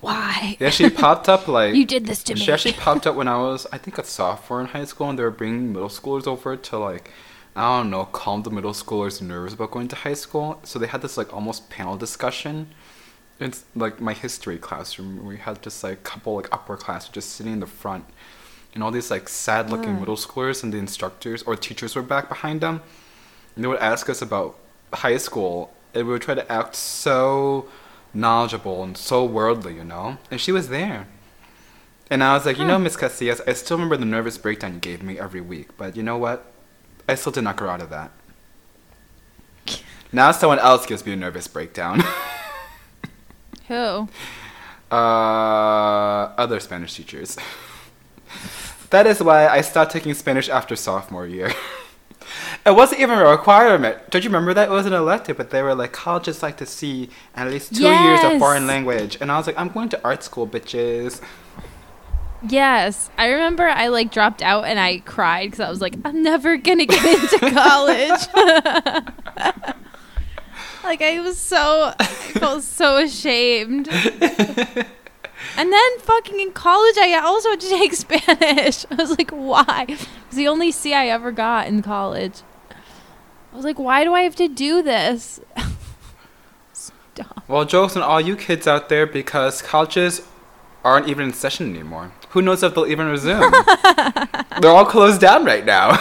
[0.00, 0.56] why?
[0.58, 2.40] Yeah, actually popped up like You did this to me.
[2.40, 5.18] She actually popped up when I was, I think, a sophomore in high school, and
[5.18, 7.10] they were bringing middle schoolers over to like,
[7.56, 10.60] I don't know, calm the middle schoolers' nerves about going to high school.
[10.64, 12.68] So they had this like almost panel discussion.
[13.38, 15.24] It's like my history classroom.
[15.26, 18.04] We had just like a couple like upper class just sitting in the front,
[18.74, 20.00] and all these like sad-looking Ah.
[20.00, 22.82] middle schoolers and the instructors or teachers were back behind them.
[23.54, 24.56] And they would ask us about
[24.92, 27.66] high school, and we would try to act so
[28.12, 30.18] knowledgeable and so worldly, you know.
[30.30, 31.06] And she was there.
[32.10, 34.80] And I was like, you know, Miss Casillas, I still remember the nervous breakdown you
[34.80, 36.44] gave me every week, but you know what?
[37.08, 38.10] I still did not grow out of that.
[40.12, 42.02] Now someone else gives me a nervous breakdown.
[43.68, 44.08] Who?
[44.90, 44.94] uh,
[46.36, 47.36] other Spanish teachers.
[48.90, 51.52] that is why I stopped taking Spanish after sophomore year.
[52.66, 54.10] it wasn't even a requirement.
[54.10, 54.68] Don't you remember that?
[54.68, 57.88] It was an elective, but they were like, colleges like to see at least two
[57.88, 59.18] years of foreign language.
[59.20, 61.20] And I was like, I'm going to art school, bitches.
[62.48, 66.22] Yes, I remember I like dropped out and I cried because I was like, I'm
[66.22, 68.20] never gonna get into college.
[70.84, 73.88] like I was so, I felt so ashamed.
[75.56, 78.86] And then fucking in college, I also had to take Spanish.
[78.90, 79.86] I was like, why?
[79.88, 82.42] It was the only C I ever got in college.
[83.52, 85.40] I was like, why do I have to do this?
[86.72, 87.44] Stop.
[87.48, 90.22] Well, jokes on all you kids out there because colleges
[90.84, 92.12] aren't even in session anymore.
[92.30, 93.40] Who knows if they'll even resume?
[94.60, 95.98] They're all closed down right now.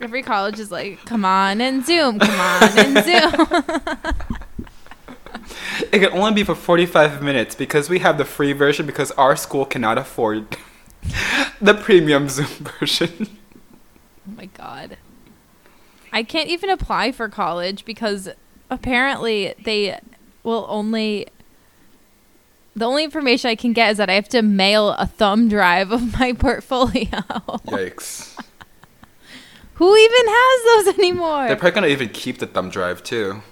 [0.00, 3.64] Every college is like, come on and Zoom, come on and Zoom.
[5.92, 9.36] It can only be for 45 minutes because we have the free version because our
[9.36, 10.56] school cannot afford
[11.60, 12.46] the premium Zoom
[12.80, 13.38] version.
[14.28, 14.96] Oh my god.
[16.12, 18.28] I can't even apply for college because
[18.70, 19.98] apparently they
[20.42, 21.26] will only
[22.74, 25.92] the only information I can get is that I have to mail a thumb drive
[25.92, 27.22] of my portfolio.
[27.66, 28.38] Yikes.
[29.74, 31.46] Who even has those anymore?
[31.46, 33.42] They're probably gonna even keep the thumb drive too.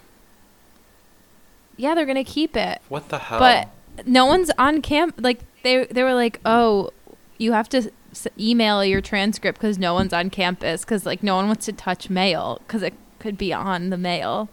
[1.76, 2.80] Yeah, they're going to keep it.
[2.88, 3.38] What the hell?
[3.38, 3.68] But
[4.06, 6.90] no one's on camp like they they were like, "Oh,
[7.38, 11.36] you have to s- email your transcript cuz no one's on campus cuz like no
[11.36, 14.48] one wants to touch mail cuz it could be on the mail."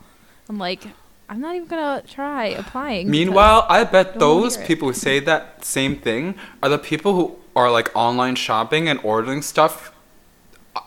[0.50, 0.84] I'm like,
[1.30, 3.10] I'm not even going to try applying.
[3.10, 7.72] Meanwhile, I bet those people who say that same thing are the people who are
[7.72, 9.94] like online shopping and ordering stuff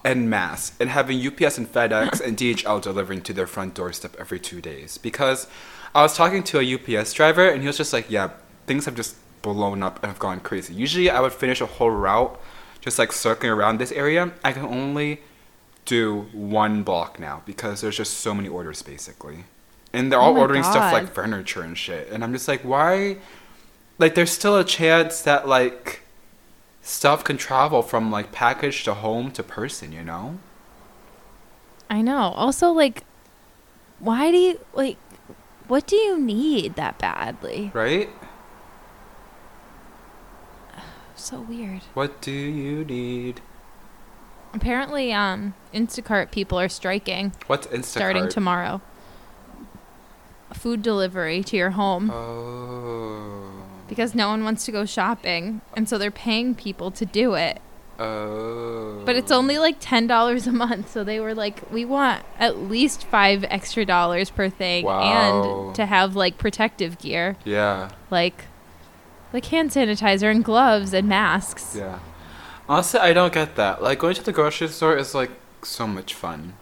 [0.04, 4.38] en masse and having UPS and FedEx and DHL delivering to their front doorstep every
[4.38, 4.98] two days.
[4.98, 5.46] Because
[5.94, 8.30] I was talking to a UPS driver and he was just like, yeah,
[8.66, 10.74] things have just blown up and have gone crazy.
[10.74, 12.40] Usually I would finish a whole route
[12.80, 14.32] just like circling around this area.
[14.42, 15.20] I can only
[15.84, 19.44] do one block now because there's just so many orders basically.
[19.92, 22.10] And they're Oh all my ordering stuff like furniture and shit.
[22.10, 23.18] And I'm just like, why?
[23.96, 26.00] Like, there's still a chance that, like,
[26.82, 30.40] stuff can travel from, like, package to home to person, you know?
[31.88, 32.32] I know.
[32.34, 33.04] Also like
[33.98, 34.96] why do you like
[35.68, 37.70] what do you need that badly?
[37.74, 38.10] Right?
[41.16, 41.82] So weird.
[41.94, 43.40] What do you need?
[44.52, 47.84] Apparently um Instacart people are striking What's Instacart?
[47.84, 48.80] starting tomorrow.
[50.52, 52.10] Food delivery to your home.
[52.10, 53.50] Oh.
[53.88, 57.60] because no one wants to go shopping and so they're paying people to do it
[57.98, 59.02] Oh.
[59.06, 63.04] but it's only like $10 a month so they were like we want at least
[63.06, 65.66] five extra dollars per thing Wow.
[65.66, 68.46] and to have like protective gear Yeah, like
[69.32, 72.00] like hand sanitizer and gloves and masks yeah.
[72.68, 73.82] Honestly, I don't get that.
[73.82, 75.30] Like, going to the grocery store is, like,
[75.62, 76.54] so much fun.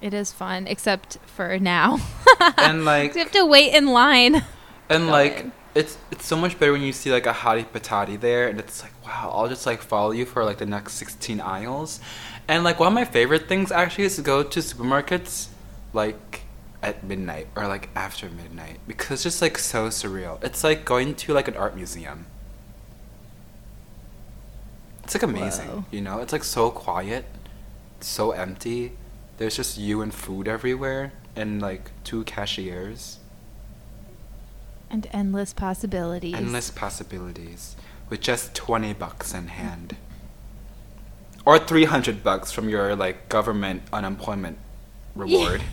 [0.00, 1.98] it is fun except for now
[2.56, 4.44] and, like, you have to wait in line
[4.88, 5.46] And like.
[5.74, 8.82] It's it's so much better when you see like a hottie patati there, and it's
[8.82, 12.00] like wow, I'll just like follow you for like the next sixteen aisles,
[12.48, 15.48] and like one of my favorite things actually is to go to supermarkets,
[15.92, 16.42] like
[16.82, 20.42] at midnight or like after midnight because it's just like so surreal.
[20.42, 22.26] It's like going to like an art museum.
[25.04, 25.84] It's like amazing, Whoa.
[25.90, 26.20] you know.
[26.20, 27.24] It's like so quiet,
[28.00, 28.92] so empty.
[29.38, 33.19] There's just you and food everywhere, and like two cashiers.
[34.90, 36.34] And endless possibilities.
[36.34, 37.76] endless possibilities.
[38.08, 39.96] With just 20 bucks in hand.
[41.46, 44.58] Or 300 bucks from your like government unemployment
[45.14, 45.62] reward.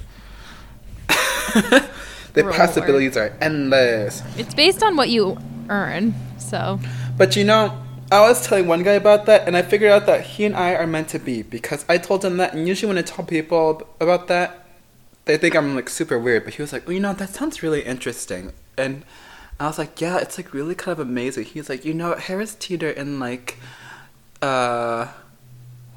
[2.34, 2.56] The Reward.
[2.56, 4.22] possibilities are endless.
[4.38, 6.80] It's based on what you earn, so.
[7.18, 10.22] But you know i was telling one guy about that and i figured out that
[10.22, 12.98] he and i are meant to be because i told him that and usually when
[12.98, 14.66] i tell people about that
[15.26, 17.62] they think i'm like super weird but he was like well, you know that sounds
[17.62, 19.04] really interesting and
[19.60, 21.46] i was like yeah it's like really kind of amazing.
[21.46, 23.58] He's like you know harris teeter and like
[24.42, 25.08] uh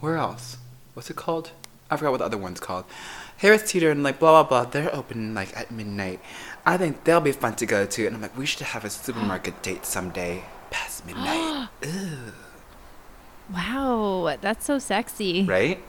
[0.01, 0.57] where else?
[0.95, 1.51] What's it called?
[1.91, 2.87] I forgot what the other one's called.
[3.39, 6.21] Harris teeter and like blah blah blah they're open like at midnight.
[6.65, 8.07] I think they'll be fun to go to.
[8.07, 11.69] And i'm like we should have a supermarket date someday past midnight.
[11.83, 12.33] Ew.
[13.53, 15.45] wow, that's so sexy.
[15.45, 15.83] right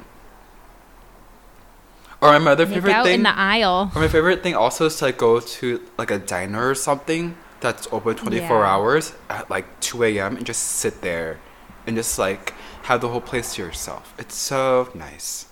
[2.21, 3.91] or my other Make favorite out thing in the aisle.
[3.95, 7.35] or my favorite thing also is to like go to like a diner or something
[7.59, 8.67] that's open 24 Yeah.
[8.69, 10.37] hours at like 2 a.m.
[10.37, 11.39] and just sit there
[11.87, 12.53] and just like
[12.83, 14.13] have the whole place to yourself.
[14.17, 15.47] It's so nice.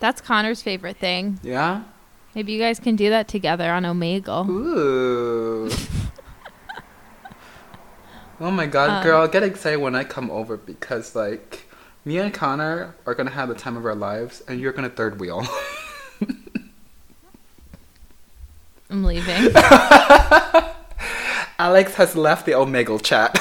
[0.00, 1.38] That's Connor's favorite thing.
[1.42, 1.82] Yeah?
[2.34, 4.48] Maybe you guys can do that together on Omegle.
[4.48, 5.70] Ooh.
[8.40, 11.68] oh my god, Um, girl, get excited when I come over because like
[12.04, 15.20] me and Connor are gonna have the time of our lives and you're gonna third
[15.20, 15.46] wheel.
[18.94, 19.50] I'm leaving.
[21.58, 23.36] Alex has left the Omegle chat.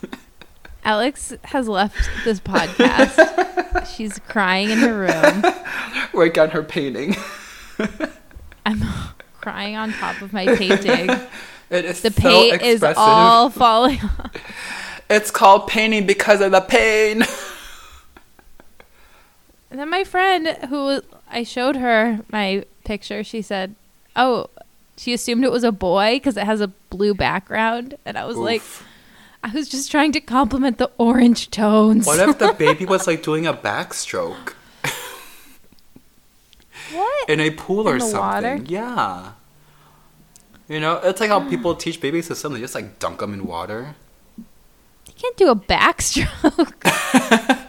[0.84, 3.86] Alex has left this podcast.
[3.96, 5.54] She's crying in her room.
[6.12, 7.16] Work on her painting.
[8.66, 8.84] I'm
[9.40, 11.08] crying on top of my painting.
[11.70, 14.32] It is The so paint is all falling off.
[15.08, 17.22] It's called painting because of the pain.
[19.70, 21.00] And then my friend, who
[21.30, 23.74] I showed her my picture, she said,
[24.14, 24.48] "Oh,
[24.98, 28.36] she assumed it was a boy because it has a blue background." And I was
[28.36, 28.62] like,
[29.42, 32.06] I was just trying to compliment the orange tones.
[32.06, 34.54] what if the baby was like doing a backstroke
[36.92, 37.30] what?
[37.30, 38.18] in a pool In or something?
[38.18, 38.56] water?
[38.66, 39.32] Yeah.
[40.68, 42.54] You know, it's like how people teach babies to swim.
[42.54, 43.94] They just like dunk them in water.
[44.36, 46.74] You can't do a backstroke.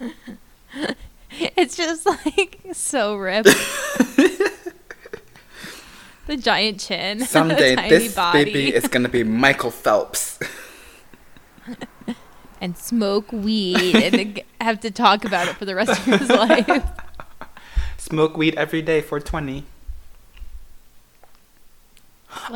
[1.30, 3.48] it's just like so ripped.
[6.28, 7.20] The giant chin.
[7.26, 10.38] Someday tiny this body, baby is gonna be Michael Phelps.
[12.60, 16.84] and smoke weed and have to talk about it for the rest of his life.
[17.96, 19.64] Smoke weed every day for twenty.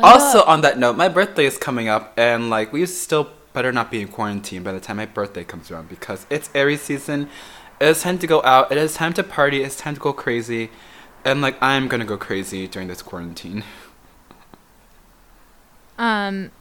[0.01, 3.91] Also, on that note, my birthday is coming up, and like we still better not
[3.91, 7.27] be in quarantine by the time my birthday comes around because it's Aries season.
[7.79, 8.71] It is time to go out.
[8.71, 9.61] It is time to party.
[9.63, 10.69] It's time to go crazy,
[11.25, 13.63] and like I'm gonna go crazy during this quarantine.
[15.97, 16.51] Um,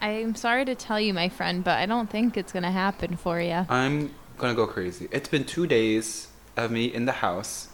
[0.00, 3.40] I'm sorry to tell you, my friend, but I don't think it's gonna happen for
[3.40, 3.66] you.
[3.68, 5.08] I'm gonna go crazy.
[5.10, 7.68] It's been two days of me in the house,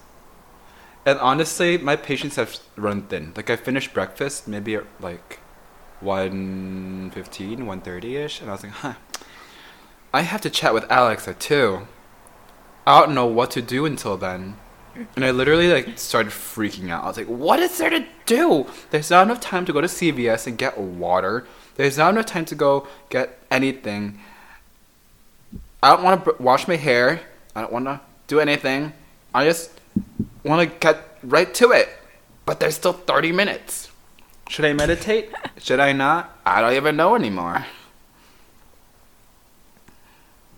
[1.06, 3.32] and honestly, my patience have run thin.
[3.36, 5.40] Like I finished breakfast maybe at like
[6.02, 8.94] 1.15, 1.30 ish, and I was like, huh,
[10.12, 11.86] I have to chat with Alex at two.
[12.86, 14.56] I don't know what to do until then.
[15.16, 17.04] And I literally like started freaking out.
[17.04, 18.66] I was like, "What is there to do?
[18.90, 21.46] There's not enough time to go to CVS and get water.
[21.76, 24.20] There's not enough time to go get anything.
[25.82, 27.20] I don't want to br- wash my hair.
[27.54, 28.92] I don't want to do anything.
[29.34, 29.70] I just
[30.44, 31.88] want to get right to it.
[32.46, 33.90] But there's still 30 minutes.
[34.48, 35.30] Should I meditate?
[35.58, 36.38] Should I not?
[36.46, 37.66] I don't even know anymore.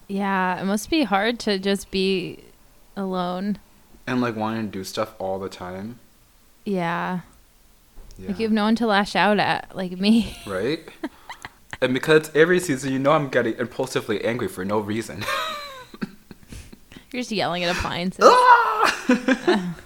[0.09, 2.45] Yeah, it must be hard to just be
[2.97, 3.59] alone.
[4.07, 5.99] And like wanting to do stuff all the time.
[6.65, 7.21] Yeah.
[8.19, 8.29] Yeah.
[8.29, 10.37] Like you have no one to lash out at, like me.
[10.47, 10.81] right?
[11.81, 15.25] and because every season, you know I'm getting impulsively angry for no reason.
[17.13, 18.25] You're just yelling at appliances.
[18.27, 18.67] Ah!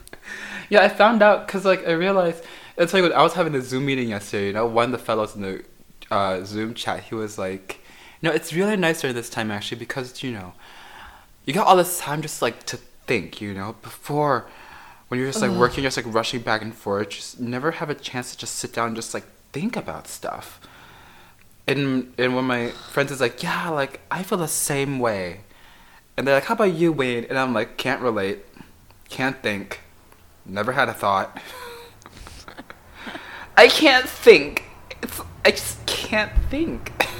[0.71, 2.45] yeah, I found out because like I realized
[2.77, 4.49] it's like when I was having a Zoom meeting yesterday.
[4.49, 5.64] You know, one of the fellows in the
[6.11, 7.85] uh, Zoom chat, he was like,
[8.23, 10.55] "No, it's really nice during this time actually because you know,
[11.45, 12.79] you got all this time just like to
[13.11, 13.40] think.
[13.40, 14.46] You know, before
[15.08, 15.58] when you're just like Ugh.
[15.58, 17.11] working, just like rushing back and forth.
[17.11, 20.61] Just never have a chance to just sit down and just like think about stuff.
[21.66, 25.40] And and when my friends is like, yeah, like I feel the same way,
[26.16, 27.28] and they're like, how about you, Nguyen?
[27.28, 28.44] And I'm like, can't relate,
[29.08, 29.80] can't think,
[30.46, 31.36] never had a thought.
[33.56, 34.64] I can't think.
[35.02, 36.92] It's I just can't think.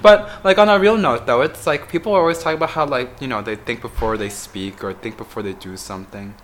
[0.00, 2.86] But like on a real note though, it's like people are always talking about how
[2.86, 6.34] like, you know, they think before they speak or think before they do something.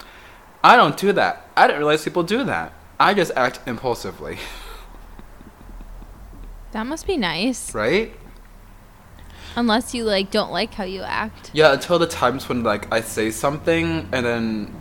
[0.62, 1.48] I don't do that.
[1.56, 2.72] I didn't realize people do that.
[3.00, 4.38] I just act impulsively,
[6.72, 7.74] That must be nice.
[7.74, 8.12] right?
[9.56, 11.50] Unless you like don't like how you act.
[11.54, 14.74] Yeah, until the times when like I say something and then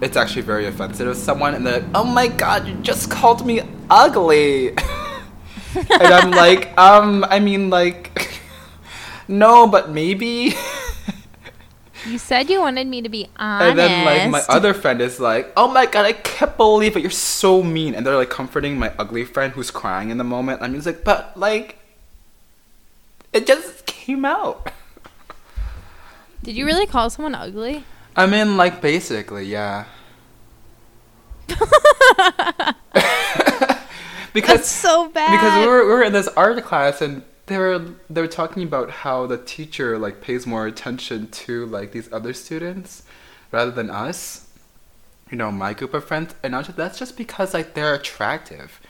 [0.00, 3.46] it's actually very offensive to someone and they're like, "Oh my god, you just called
[3.46, 4.74] me ugly."
[5.74, 8.40] and I'm like, "Um, I mean like
[9.28, 10.54] no, but maybe."
[12.04, 13.70] You said you wanted me to be honest.
[13.70, 17.00] And then like my other friend is like, "Oh my god, I can't believe it.
[17.00, 20.62] You're so mean." And they're like comforting my ugly friend who's crying in the moment.
[20.62, 21.78] I'm just like, "But like
[23.32, 24.72] it just came out."
[26.42, 27.84] Did you really call someone ugly?
[28.16, 29.84] I mean, like basically, yeah.
[34.32, 35.30] because That's so bad.
[35.30, 38.62] because we were, we were in this art class and they were they were talking
[38.62, 43.02] about how the teacher like pays more attention to like these other students
[43.50, 44.48] rather than us.
[45.30, 47.94] You know, my group of friends, and I was just, that's just because like they're
[47.94, 48.80] attractive.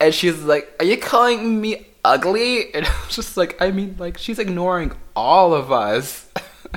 [0.00, 3.96] And she's like, "Are you calling me ugly?" And I was just like, "I mean,
[3.98, 6.30] like she's ignoring all of us.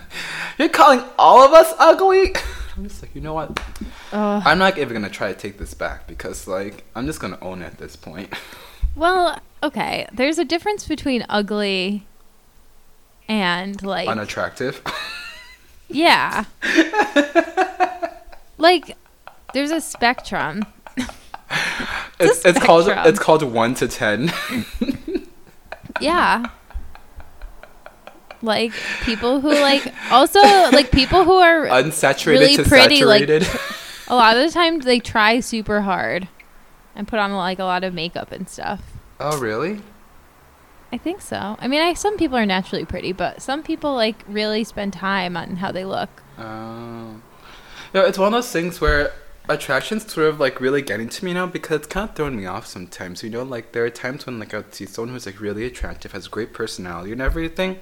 [0.57, 2.33] You're calling all of us ugly."
[2.81, 3.59] I'm just like, you know what?
[4.11, 4.41] Ugh.
[4.43, 7.61] I'm not even gonna try to take this back because like I'm just gonna own
[7.61, 8.33] it at this point.
[8.93, 10.05] Well, okay.
[10.11, 12.05] There's a difference between ugly
[13.29, 14.81] and like Unattractive.
[15.87, 16.43] yeah.
[18.57, 18.97] like
[19.53, 20.65] there's a spectrum.
[22.19, 23.07] it's a it's called spectrum.
[23.07, 24.33] it's called one to ten.
[26.01, 26.47] Yeah.
[28.41, 28.73] Like
[29.03, 33.47] people who like also like people who are Unsaturated Really to pretty, like- saturated.
[34.07, 36.27] a lot of the times they try super hard
[36.95, 38.81] and put on like a lot of makeup and stuff.
[39.19, 39.81] oh really?
[40.93, 41.55] I think so.
[41.59, 45.37] I mean, I some people are naturally pretty, but some people like really spend time
[45.37, 46.09] on how they look.
[46.37, 47.23] Um,
[47.93, 49.13] yeah, it's one of those things where
[49.47, 52.45] attraction's sort of like really getting to me now because it's kind of throwing me
[52.45, 53.23] off sometimes.
[53.23, 56.11] You know, like there are times when like I see someone who's like really attractive,
[56.11, 57.79] has great personality and everything,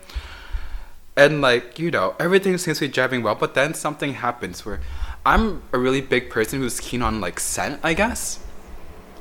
[1.20, 4.80] and like you know everything seems to be driving well, but then something happens where
[5.26, 8.40] I'm a really big person who's keen on like scent, I guess.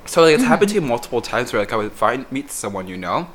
[0.07, 0.49] So like it's mm-hmm.
[0.49, 3.29] happened to me multiple times where like I would find meet someone you know,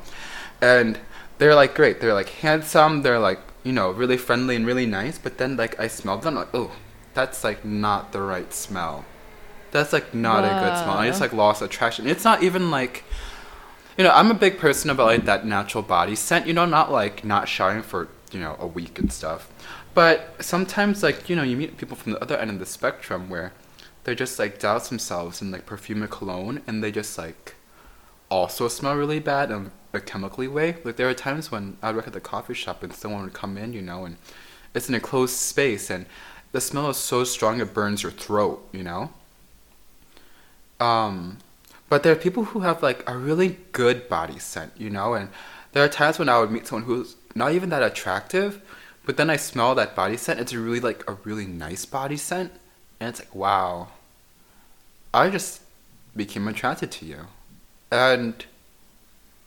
[0.62, 0.98] and
[1.38, 5.18] they're like great, they're like handsome, they're like you know really friendly and really nice,
[5.18, 6.72] but then like I smell them like oh,
[7.12, 9.04] that's like not the right smell.
[9.72, 10.98] That's like not a good smell.
[10.98, 12.06] I just like lost attraction.
[12.06, 13.04] It's not even like,
[13.98, 16.46] you know, I'm a big person about like that natural body scent.
[16.46, 19.48] You know, not like not showering for you know a week and stuff.
[19.94, 23.30] But sometimes like you know you meet people from the other end of the spectrum
[23.30, 23.52] where
[24.04, 27.54] they just like douse themselves in like perfume and cologne and they just like
[28.30, 30.76] also smell really bad in a chemically way.
[30.84, 33.56] Like there are times when I'd work at the coffee shop and someone would come
[33.56, 34.16] in, you know, and
[34.74, 36.06] it's in a closed space and
[36.52, 39.10] the smell is so strong it burns your throat, you know.
[40.80, 41.38] Um,
[41.88, 45.30] but there are people who have like a really good body scent, you know, and
[45.72, 48.60] there are times when I would meet someone who's not even that attractive,
[49.04, 50.40] but then I smell that body scent.
[50.40, 52.52] It's really like a really nice body scent,
[53.00, 53.88] and it's like wow,
[55.12, 55.60] I just
[56.16, 57.26] became attracted to you,
[57.90, 58.44] and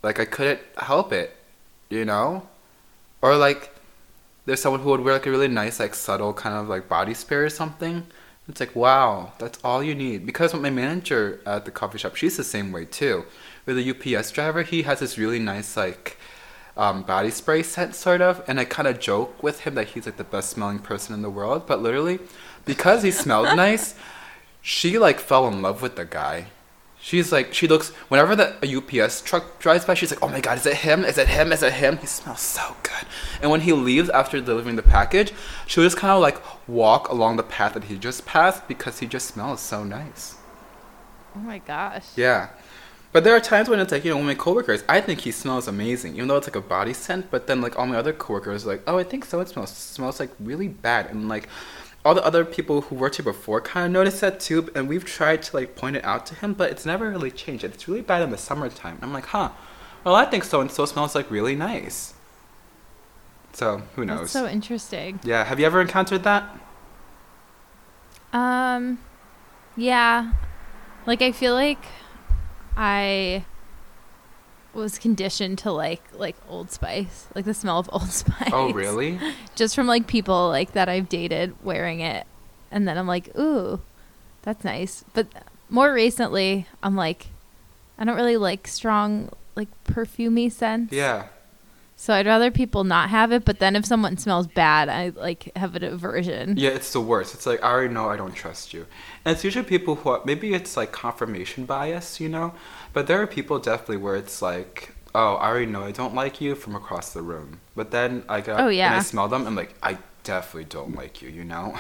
[0.03, 1.35] like I couldn't help it,
[1.89, 2.47] you know,
[3.21, 3.73] or like
[4.45, 7.13] there's someone who would wear like a really nice like subtle kind of like body
[7.13, 8.07] spray or something.
[8.47, 10.25] It's like wow, that's all you need.
[10.25, 13.25] Because my manager at the coffee shop, she's the same way too.
[13.65, 16.17] With a UPS driver, he has this really nice like
[16.77, 20.05] um, body spray scent sort of, and I kind of joke with him that he's
[20.05, 21.65] like the best smelling person in the world.
[21.67, 22.19] But literally,
[22.65, 23.95] because he smelled nice,
[24.61, 26.47] she like fell in love with the guy.
[26.99, 30.41] She's like, she looks, whenever the a UPS truck drives by, she's like, oh my
[30.41, 31.05] god, is it him?
[31.05, 31.51] Is it him?
[31.51, 31.97] Is it him?
[31.97, 33.07] He smells so good.
[33.41, 35.31] And when he leaves after delivering the package,
[35.67, 39.07] she'll just kind of like walk along the path that he just passed because he
[39.07, 40.35] just smells so nice.
[41.35, 42.05] Oh my gosh.
[42.15, 42.49] Yeah.
[43.11, 45.31] But there are times when it's like, you know, when my coworkers, I think he
[45.31, 48.13] smells amazing, even though it's like a body scent, but then like all my other
[48.13, 51.09] coworkers are like, oh, I think so it smells smells like really bad.
[51.09, 51.47] And like
[52.03, 55.05] all the other people who worked here before kind of noticed that too, and we've
[55.05, 57.63] tried to like point it out to him, but it's never really changed.
[57.63, 58.99] It's really bad in the summertime.
[59.01, 59.49] I'm like, huh,
[60.03, 62.13] well, I think so and so smells like really nice.
[63.53, 64.19] So who knows?
[64.19, 65.19] That's so interesting.
[65.23, 66.43] yeah, have you ever encountered that?
[68.31, 68.99] Um,
[69.75, 70.33] yeah.
[71.05, 71.83] Like I feel like
[72.77, 73.43] I
[74.73, 78.51] was conditioned to like like Old Spice, like the smell of Old Spice.
[78.53, 79.19] Oh, really?
[79.55, 82.25] Just from like people like that I've dated wearing it,
[82.71, 83.81] and then I'm like, ooh,
[84.43, 85.03] that's nice.
[85.13, 85.27] But
[85.69, 87.27] more recently, I'm like,
[87.97, 90.93] I don't really like strong like perfumey scents.
[90.93, 91.27] Yeah.
[91.99, 93.43] So I'd rather people not have it.
[93.43, 96.55] But then if someone smells bad, I like have an aversion.
[96.55, 97.33] Yeah, it's the worst.
[97.33, 98.85] It's like I already know I don't trust you,
[99.25, 102.53] and it's usually people who are, maybe it's like confirmation bias, you know.
[102.93, 106.39] But there are people definitely where it's like, oh, I already know I don't like
[106.39, 107.61] you from across the room.
[107.75, 108.95] But then I go, Oh, yeah, and.
[108.97, 111.77] I smell them, I'm like, I definitely don't like you, you know.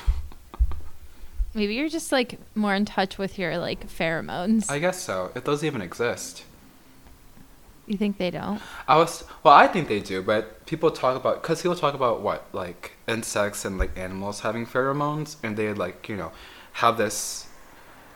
[1.53, 4.69] Maybe you're just like more in touch with your like pheromones.
[4.69, 5.31] I guess so.
[5.35, 6.43] If those even exist.
[7.87, 8.61] You think they don't?
[8.87, 9.53] I was well.
[9.53, 13.63] I think they do, but people talk about because people talk about what like insects
[13.63, 16.31] and like animals having pheromones, and they like you know
[16.73, 17.47] have this,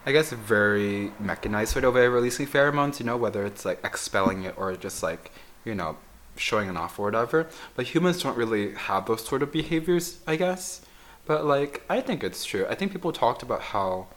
[0.05, 2.99] I guess, very mechanized sort of way of releasing pheromones.
[2.99, 5.31] You know, whether it's like expelling it or just like
[5.63, 5.97] you know
[6.35, 7.47] showing it off or whatever.
[7.75, 10.81] But humans don't really have those sort of behaviors, I guess.
[11.25, 12.65] But like, I think it's true.
[12.69, 14.07] I think people talked about how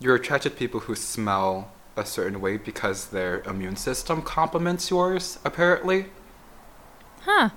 [0.00, 5.38] you're attracted to people who smell a certain way because their immune system complements yours,
[5.44, 6.06] apparently.
[7.22, 7.50] Huh.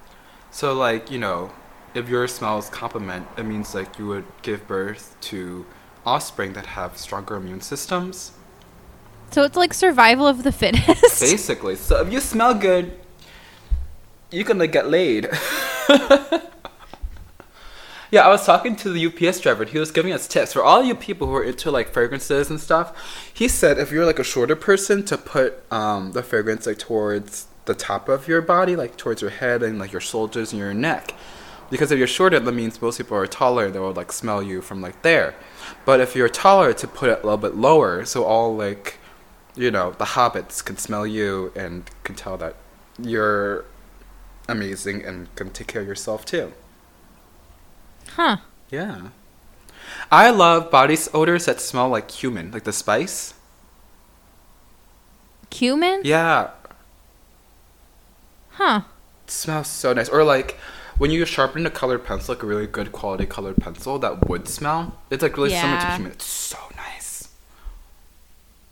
[0.51, 1.51] So, like, you know,
[1.93, 5.65] if your smells complement, it means like you would give birth to
[6.05, 8.33] offspring that have stronger immune systems.
[9.31, 11.19] So it's like survival of the fittest.
[11.19, 11.75] Basically.
[11.75, 12.97] So, if you smell good,
[14.31, 15.29] you're gonna get laid.
[18.16, 20.63] yeah, I was talking to the UPS driver and he was giving us tips for
[20.63, 23.30] all you people who are into like fragrances and stuff.
[23.34, 27.47] He said if you're like a shorter person to put um, the fragrance like towards
[27.66, 30.74] the top of your body, like towards your head and like your shoulders and your
[30.74, 31.13] neck.
[31.70, 33.70] Because if you're shorter, that means most people are taller.
[33.70, 35.36] They will like smell you from like there.
[35.84, 38.97] But if you're taller, to put it a little bit lower, so all like,
[39.57, 42.55] you know, the hobbits can smell you and can tell that
[42.97, 43.66] you're
[44.47, 46.53] amazing and can take care of yourself too.
[48.09, 48.37] Huh.
[48.69, 49.09] Yeah.
[50.11, 53.33] I love body odors that smell like cumin, like the spice.
[55.49, 56.01] Cumin?
[56.03, 56.49] Yeah,
[58.51, 58.81] Huh.
[59.25, 60.09] it smells so nice.
[60.09, 60.57] Or like
[60.97, 64.47] when you sharpen a colored pencil, like a really good quality colored pencil, that wood
[64.47, 64.97] smell.
[65.09, 66.11] It's like really similar to cumin.
[66.13, 67.29] It's so nice.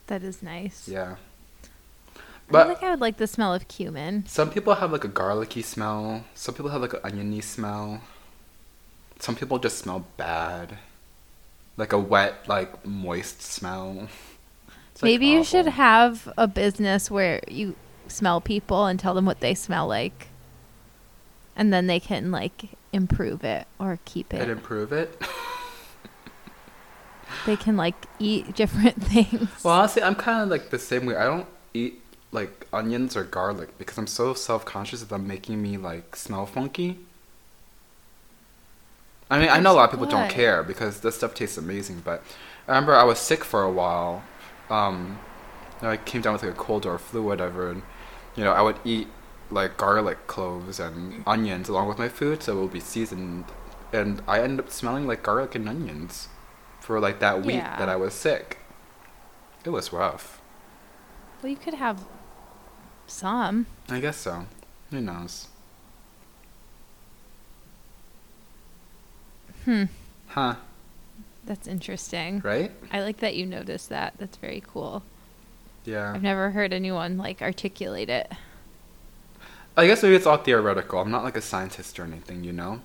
[0.07, 0.87] That is nice.
[0.87, 1.15] Yeah.
[2.49, 4.25] But feel like I would like the smell of cumin.
[4.27, 6.23] some people have like a garlicky smell.
[6.33, 8.01] Some people have like an oniony smell.
[9.23, 10.77] Some people just smell bad.
[11.77, 14.09] Like a wet, like moist smell.
[14.91, 17.75] It's, like, Maybe you should have a business where you
[18.07, 20.27] smell people and tell them what they smell like.
[21.55, 24.41] And then they can like improve it or keep it.
[24.41, 25.09] and improve it.
[27.45, 29.49] They can like eat different things.
[29.63, 31.15] Well, honestly, I'm kind of like the same way.
[31.15, 31.99] I don't eat
[32.31, 36.45] like onions or garlic because I'm so self conscious of them making me like smell
[36.45, 36.99] funky.
[39.33, 42.01] I mean, I know a lot of people don't care because this stuff tastes amazing,
[42.05, 42.23] but
[42.67, 44.23] I remember I was sick for a while.
[44.69, 45.19] Um,
[45.81, 47.81] I came down with like a cold or a flu, whatever, and
[48.35, 49.07] you know, I would eat
[49.49, 53.45] like garlic cloves and onions along with my food, so it would be seasoned,
[53.91, 56.27] and I ended up smelling like garlic and onions
[56.79, 57.77] for like that week Yeah.
[57.79, 58.59] that I was sick.
[59.65, 60.41] It was rough.
[61.41, 62.03] well, you could have
[63.07, 63.65] some.
[63.89, 64.45] I guess so.
[64.91, 65.47] Who knows?
[69.65, 69.85] Hmm.
[70.27, 70.55] Huh?
[71.45, 72.41] That's interesting.
[72.43, 72.71] Right?
[72.91, 74.13] I like that you noticed that.
[74.17, 75.03] That's very cool.
[75.85, 76.13] Yeah.
[76.13, 78.31] I've never heard anyone like articulate it.
[79.75, 80.99] I guess maybe it's all theoretical.
[80.99, 82.81] I'm not like a scientist or anything, you know?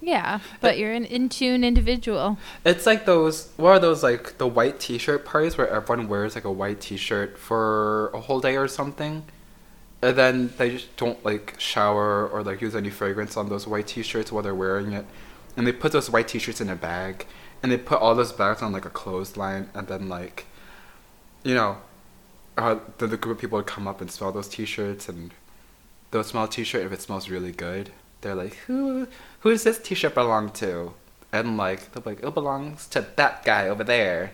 [0.00, 2.36] Yeah, but you're an in tune individual.
[2.62, 6.34] It's like those, what are those, like the white t shirt parties where everyone wears
[6.34, 9.24] like a white t shirt for a whole day or something?
[10.04, 13.86] And then they just don't like shower or like use any fragrance on those white
[13.86, 15.06] t shirts while they're wearing it.
[15.56, 17.26] And they put those white t shirts in a bag.
[17.62, 19.70] And they put all those bags on like a clothesline.
[19.72, 20.44] And then, like,
[21.42, 21.78] you know,
[22.58, 25.08] uh, the, the group of people would come up and smell those t shirts.
[25.08, 25.32] And
[26.10, 27.90] they'll smell a t shirt if it smells really good.
[28.20, 29.08] They're like, who,
[29.40, 30.92] who does this t shirt belong to?
[31.32, 34.32] And like, they'll be like, it belongs to that guy over there.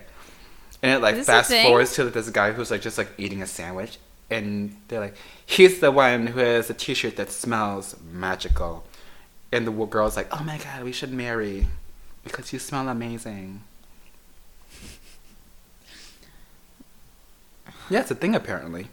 [0.83, 3.11] And it like Is this a fast forwards to this guy who's like just like
[3.17, 3.99] eating a sandwich.
[4.31, 5.15] And they're like,
[5.45, 8.85] he's the one who has a t shirt that smells magical.
[9.51, 11.67] And the girl's like, oh my god, we should marry
[12.23, 13.61] because you smell amazing.
[17.89, 18.87] Yeah, it's a thing apparently.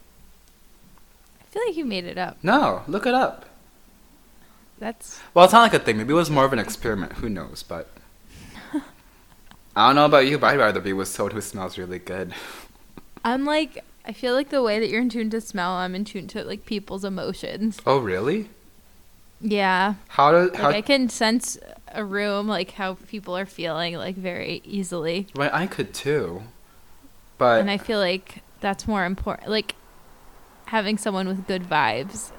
[1.40, 2.38] I feel like you made it up.
[2.42, 3.44] No, look it up.
[4.78, 5.98] That's Well, it's not like a thing.
[5.98, 7.12] Maybe it was more of an experiment.
[7.14, 7.62] Who knows?
[7.62, 7.88] But
[9.76, 12.34] I don't know about you, but I'd rather be with someone who smells really good.
[13.24, 16.04] I'm like, I feel like the way that you're in tune to smell, I'm in
[16.04, 17.78] tune to like people's emotions.
[17.86, 18.48] Oh, really?
[19.40, 19.94] Yeah.
[20.08, 20.74] How does Like?
[20.76, 21.58] I can sense
[21.92, 25.26] a room, like how people are feeling, like very easily.
[25.36, 26.42] Well, I could too,
[27.36, 29.50] but and I feel like that's more important.
[29.50, 29.74] Like
[30.66, 32.32] having someone with good vibes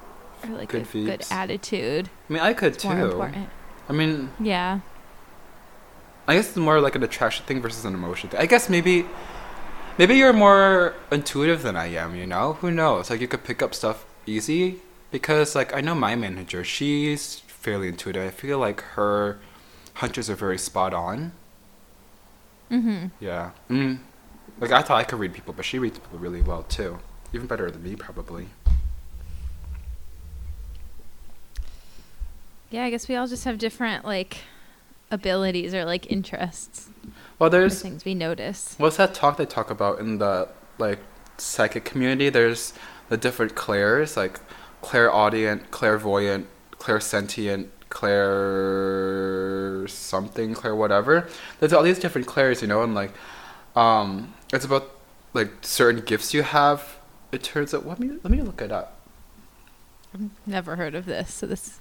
[0.44, 2.10] or like Good a good attitude.
[2.28, 2.88] I mean, I could too.
[2.88, 3.48] more important.
[3.88, 4.80] I mean, Yeah.
[6.28, 8.38] I guess it's more like an attraction thing versus an emotion thing.
[8.40, 9.04] I guess maybe,
[9.98, 12.14] maybe you're more intuitive than I am.
[12.14, 13.10] You know, who knows?
[13.10, 14.76] Like you could pick up stuff easy
[15.10, 16.64] because, like, I know my manager.
[16.64, 18.26] She's fairly intuitive.
[18.26, 19.38] I feel like her
[19.94, 21.32] hunches are very spot on.
[22.70, 23.08] Mm-hmm.
[23.20, 23.50] Yeah.
[23.68, 23.98] Mm.
[24.60, 26.98] Like I thought I could read people, but she reads people really well too.
[27.32, 28.48] Even better than me, probably.
[32.70, 34.38] Yeah, I guess we all just have different like
[35.10, 36.88] abilities or like interests
[37.40, 38.74] Well, there's things we notice.
[38.76, 40.98] what's that talk they talk about in the like
[41.38, 42.28] psychic community?
[42.28, 42.74] There's
[43.08, 44.40] the different clairs, like
[44.82, 48.68] clairaudient, clairvoyant, clairsentient, clair
[49.88, 51.28] something, clair whatever.
[51.58, 53.12] There's all these different clairs, you know, and like
[53.74, 54.90] um it's about
[55.32, 56.98] like certain gifts you have.
[57.32, 58.98] It turns out let me let me look it up.
[60.12, 61.80] I've never heard of this, so this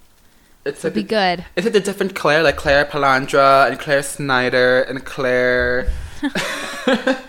[0.66, 1.45] It's like be good.
[1.55, 5.91] Is it the different Claire, like Claire Palandra and Claire Snyder and Claire?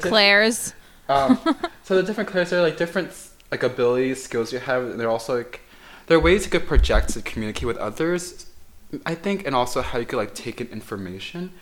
[0.00, 0.74] Claire's.
[1.08, 1.38] um,
[1.82, 3.10] so the different Claires are like different
[3.50, 5.62] like abilities, skills you have, and they're also like
[6.06, 8.46] there are ways you could project and communicate with others.
[9.04, 11.52] I think, and also how you could like take in information.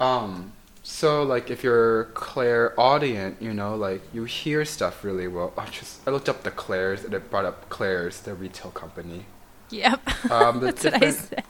[0.00, 0.52] Um,
[0.82, 5.52] so like if you're clairaudience, you know, like you hear stuff really well.
[5.56, 9.26] I just I looked up the Claires and it brought up Claire's, the retail company.
[9.72, 10.30] Yep.
[10.30, 11.44] Um, the That's what I said.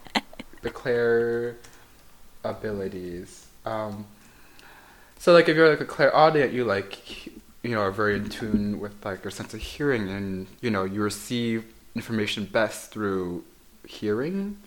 [0.61, 1.57] declare
[2.43, 3.47] abilities.
[3.65, 4.05] Um,
[5.19, 8.79] so like if you're like a clairaudient, you like you know are very in tune
[8.79, 11.65] with like your sense of hearing, and you know you receive
[11.95, 13.43] information best through
[13.87, 14.57] hearing.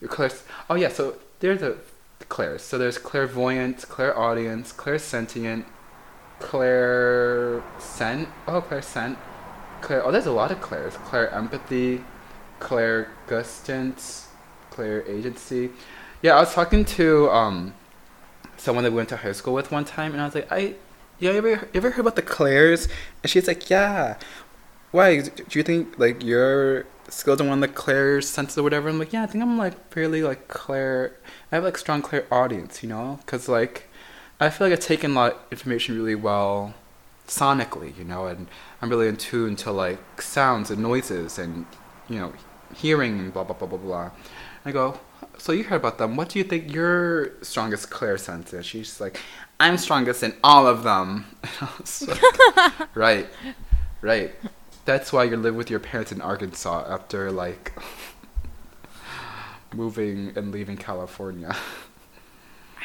[0.00, 0.30] Your clair.
[0.70, 1.76] Oh yeah, so there's a
[2.28, 2.62] clairs.
[2.62, 5.64] So there's clairvoyant, clairaudience, clairsentient,
[6.40, 8.28] clairsent.
[8.46, 9.16] Oh, clairsent.
[9.80, 10.04] Clair.
[10.04, 10.94] Oh, there's a lot of clairs.
[10.94, 12.02] clairempathy,
[12.60, 14.28] Claire Gustance,
[14.70, 15.70] Claire Agency.
[16.22, 17.74] Yeah, I was talking to um
[18.56, 20.74] someone that we went to high school with one time, and I was like, I,
[21.18, 22.88] yeah, you ever you ever heard about the Claires?
[23.22, 24.16] And she's like, yeah.
[24.90, 28.88] Why do you think like your skills are one of the Claire senses or whatever?
[28.88, 31.12] I'm like, yeah, I think I'm like fairly like Claire.
[31.52, 33.88] I have like strong clairaudience, you know, because like
[34.40, 36.74] I feel like I've taken a lot of information really well
[37.26, 38.48] sonically, you know, and
[38.80, 41.66] I'm really in tune to like sounds and noises and
[42.08, 42.32] you know
[42.74, 44.10] hearing and blah blah blah blah blah.
[44.64, 44.98] I go,
[45.38, 46.16] so you heard about them.
[46.16, 48.66] What do you think your strongest clair sense is?
[48.66, 49.20] She's like,
[49.60, 51.24] I'm strongest in all of them.
[51.42, 53.26] And I was like, right,
[54.02, 54.32] right.
[54.84, 57.72] That's why you live with your parents in Arkansas after like
[59.74, 61.54] moving and leaving California.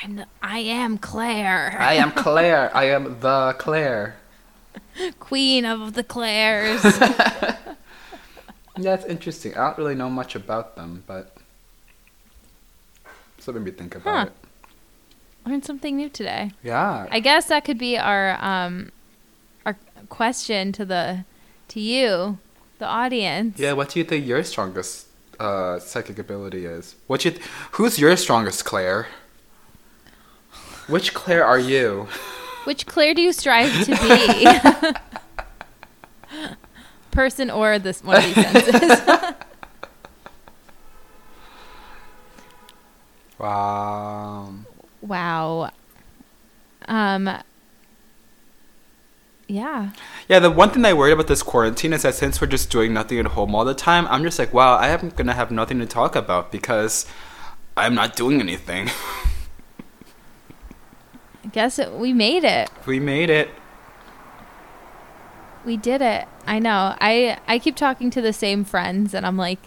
[0.04, 2.76] I know, I am Claire, I am Claire.
[2.76, 4.18] I am the Claire.
[5.20, 6.84] queen of the Claires.
[8.78, 9.54] Yeah, it's interesting.
[9.56, 11.36] I don't really know much about them, but
[13.38, 14.26] so it made me think about Huh.
[14.26, 15.50] it.
[15.50, 16.52] Learned something new today.
[16.64, 17.08] Yeah.
[17.12, 18.92] I guess that could be our um
[19.66, 19.78] our
[20.10, 21.26] question to the
[21.70, 22.38] to you,
[22.80, 23.60] the audience.
[23.60, 23.74] yeah.
[23.74, 25.08] What do you think your strongest
[25.40, 26.96] uh, psychic ability is?
[27.08, 27.32] What you?
[27.32, 27.44] Th-
[27.74, 29.08] who's your strongest Claire?
[30.88, 32.08] Which Claire are you?
[32.66, 34.48] Which Claire do you strive to be?
[37.14, 39.01] Person or this one of these senses.
[43.39, 44.53] Wow.
[45.01, 45.70] wow.
[46.88, 47.30] Um
[49.47, 49.89] Yeah.
[50.30, 52.93] Yeah, the one thing I worried about this quarantine is that since we're just doing
[52.93, 55.80] nothing at home all the time, I'm just like, wow, I am gonna have nothing
[55.80, 57.05] to talk about because
[57.76, 58.89] I'm not doing anything.
[61.43, 62.70] I guess it, we made it.
[62.86, 63.49] we made it.
[65.66, 66.28] We did it.
[66.45, 66.95] I know.
[66.99, 69.59] I I keep talking to the same friends and I'm like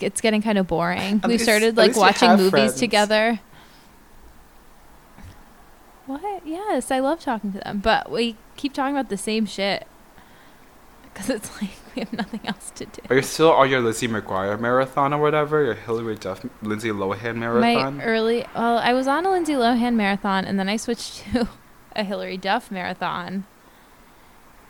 [0.00, 1.20] it's getting kind of boring.
[1.22, 2.74] At we least- started like watching movies friends.
[2.76, 3.40] together.
[6.06, 6.46] What?
[6.46, 9.86] Yes, I love talking to them, but we keep talking about the same shit
[11.04, 13.02] because it's like we have nothing else to do.
[13.08, 15.62] Are you still on your Lizzie McGuire marathon or whatever?
[15.62, 17.98] Your Hilary Duff, Lindsay Lohan marathon?
[17.98, 21.48] My early, well, I was on a Lindsay Lohan marathon, and then I switched to
[21.94, 23.44] a Hilary Duff marathon.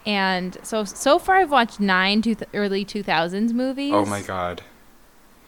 [0.05, 3.93] And so so far, I've watched nine two early two thousands movies.
[3.95, 4.63] oh my god.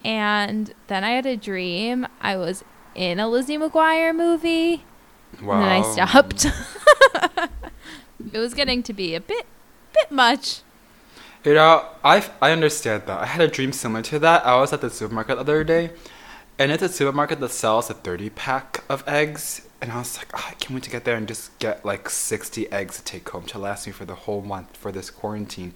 [0.05, 2.07] And then I had a dream.
[2.21, 2.63] I was
[2.95, 4.85] in a Lizzie McGuire movie,
[5.43, 5.55] Wow.
[5.55, 6.47] and then I stopped.
[8.33, 9.47] it was getting to be a bit,
[9.93, 10.61] bit much.
[11.45, 13.21] You know, I I understand that.
[13.21, 14.47] I had a dream similar to that.
[14.47, 15.91] I was at the supermarket the other day,
[16.59, 19.64] and it's a supermarket that sells a thirty pack of eggs.
[19.81, 22.09] And I was like, oh, I can't wait to get there and just get like
[22.09, 25.75] sixty eggs to take home to last me for the whole month for this quarantine.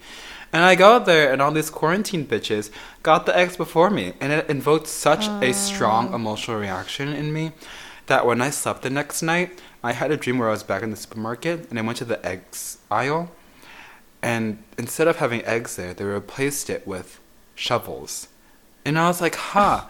[0.51, 2.71] And I go there, and all these quarantine bitches
[3.03, 6.15] got the eggs before me, and it invoked such a strong ah.
[6.15, 7.51] emotional reaction in me
[8.07, 10.81] that when I slept the next night, I had a dream where I was back
[10.81, 13.29] in the supermarket, and I went to the eggs aisle,
[14.23, 17.19] and instead of having eggs there, they replaced it with
[17.53, 18.27] shovels.
[18.83, 19.85] And I was like, huh,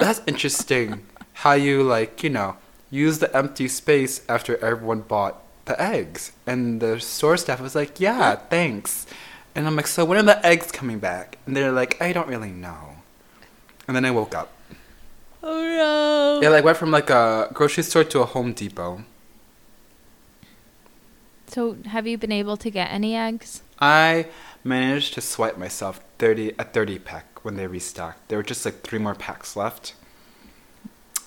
[0.00, 2.56] that's interesting how you, like, you know,
[2.90, 6.32] use the empty space after everyone bought the eggs.
[6.46, 9.06] And the store staff was like, yeah, thanks.
[9.54, 11.38] And I'm like, so when are the eggs coming back?
[11.46, 12.96] And they're like, I don't really know.
[13.86, 14.52] And then I woke up.
[15.42, 16.40] Oh no.
[16.42, 19.04] Yeah, like went from like a grocery store to a Home Depot.
[21.46, 23.62] So, have you been able to get any eggs?
[23.80, 24.26] I
[24.62, 28.28] managed to swipe myself thirty a thirty pack when they restocked.
[28.28, 29.94] There were just like three more packs left.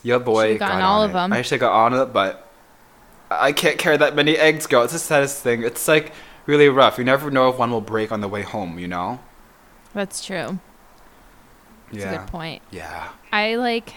[0.04, 1.34] Yo boy, Should've gotten got all on of them.
[1.34, 2.48] I should have got on it, but
[3.30, 4.84] I can't carry that many eggs, girl.
[4.84, 5.64] It's the saddest thing.
[5.64, 6.12] It's like
[6.46, 6.98] really rough.
[6.98, 8.80] You never know if one will break on the way home.
[8.80, 9.20] You know?
[9.94, 10.60] That's true.
[11.92, 12.18] That's a yeah.
[12.18, 12.62] good point.
[12.72, 13.10] Yeah.
[13.32, 13.94] I like,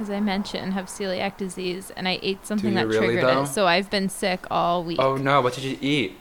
[0.00, 3.42] as I mentioned, have celiac disease, and I ate something that really, triggered though?
[3.42, 3.46] it.
[3.48, 4.98] So I've been sick all week.
[5.00, 5.40] Oh no!
[5.40, 6.16] What did you eat?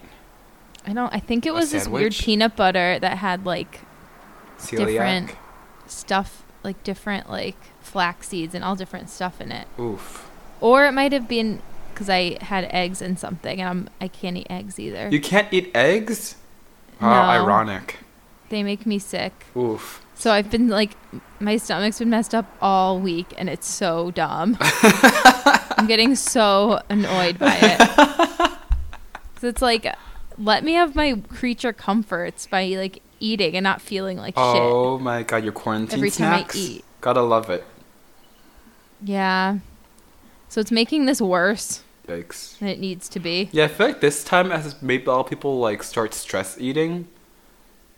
[0.85, 1.13] I don't.
[1.13, 3.81] I think it was this weird peanut butter that had like
[4.57, 4.87] Celiac.
[4.87, 5.35] Different.
[5.85, 7.57] stuff, like different like
[7.87, 9.67] flax seeds and all different stuff in it.
[9.79, 10.29] Oof.
[10.61, 11.61] Or it might have been
[11.93, 15.09] because I had eggs and something, and I'm I can't eat eggs either.
[15.09, 16.35] You can't eat eggs?
[16.99, 17.29] How No.
[17.43, 17.97] ironic.
[18.49, 19.45] they make me sick.
[19.55, 20.03] Oof.
[20.15, 20.91] So I've been like,
[21.39, 24.57] my stomach's been messed up all week, and it's so dumb.
[24.61, 27.79] I'm getting so annoyed by it.
[29.35, 29.85] 'Cause it's like,
[30.39, 34.43] let me have my creature comforts by like eating and not feeling like shit.
[34.45, 36.83] Oh my god, your quarantine Every time I eat.
[37.01, 37.63] Gotta love it.
[39.03, 39.59] Yeah.
[40.49, 42.57] So it's making this worse Yikes.
[42.59, 43.49] than it needs to be.
[43.51, 46.57] Yeah, I feel like this time has made a lot of people like start stress
[46.59, 47.07] eating.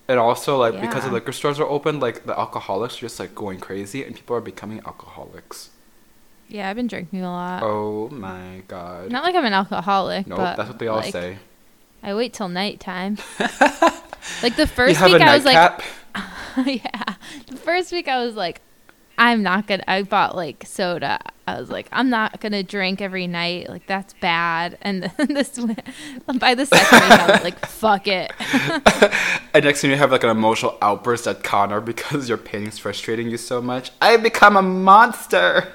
[0.07, 1.13] And also like because the Yeah.
[1.13, 4.41] liquor stores are open, like the alcoholics are just like going crazy and people are
[4.41, 5.69] becoming alcoholics.
[6.47, 7.61] Yeah, I've been drinking a lot.
[7.61, 9.11] Oh my god.
[9.11, 11.37] Not like I'm an alcoholic, nope, but that's what they all like, say.
[12.01, 13.19] I wait till nighttime.
[14.41, 15.83] like the You first have week, a I was like,
[16.65, 17.13] yeah.
[17.45, 18.61] The first week I was like,
[19.19, 19.83] I'm not gonna.
[19.85, 21.19] I bought like soda.
[21.45, 23.67] I was like, I'm not gonna drink every night.
[23.67, 24.77] Like that's bad.
[24.81, 25.59] And then this,
[26.39, 28.31] by the second week, I was like, fuck it.
[29.53, 33.29] and next thing you have like an emotional outburst at Connor because your pain's frustrating
[33.29, 33.91] you so much.
[34.01, 35.67] I become a monster.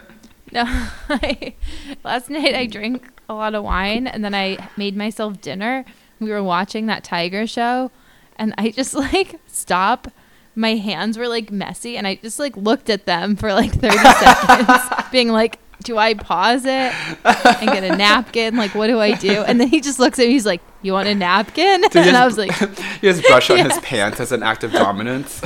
[0.50, 0.64] No,
[1.10, 1.54] I,
[2.02, 5.84] last night I drank a lot of wine, and then I made myself dinner.
[6.18, 7.90] We were watching that tiger show,
[8.36, 10.08] and I just like stop.
[10.54, 13.96] My hands were like messy, and I just like looked at them for like 30
[13.98, 16.92] seconds, being like, do I pause it
[17.24, 18.56] and get a napkin?
[18.56, 19.42] Like, what do I do?
[19.42, 20.32] And then he just looks at me.
[20.32, 22.52] He's like, "You want a napkin?" Did and I was like,
[23.00, 25.42] he just brush on his pants as an act of dominance.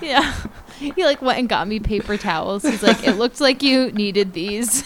[0.00, 0.32] "Yeah."
[0.78, 2.64] He like went and got me paper towels.
[2.64, 4.84] He's like, "It looked like you needed these."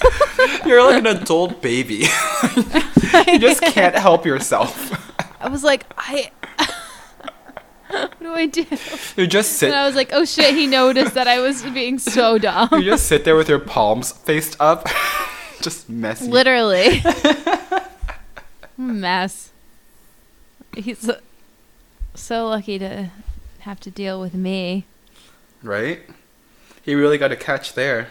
[0.67, 2.05] You're like an adult baby.
[3.27, 4.93] you just can't help yourself.
[5.41, 6.31] I was like, "I."
[8.01, 8.65] what do I do?
[9.17, 9.69] You just sit.
[9.71, 12.69] And I was like, "Oh shit!" He noticed that I was being so dumb.
[12.73, 14.87] You just sit there with your palms faced up,
[15.61, 16.29] just messy.
[16.29, 17.03] Literally,
[18.77, 19.51] mess.
[20.77, 21.11] He's
[22.15, 23.11] so- lucky to
[23.61, 24.85] have to deal with me.
[25.63, 26.01] right?
[26.83, 28.09] He really got a catch there.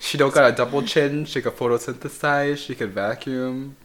[0.00, 1.24] She don't got a double chin.
[1.24, 2.56] She could photosynthesize.
[2.58, 3.76] She could vacuum.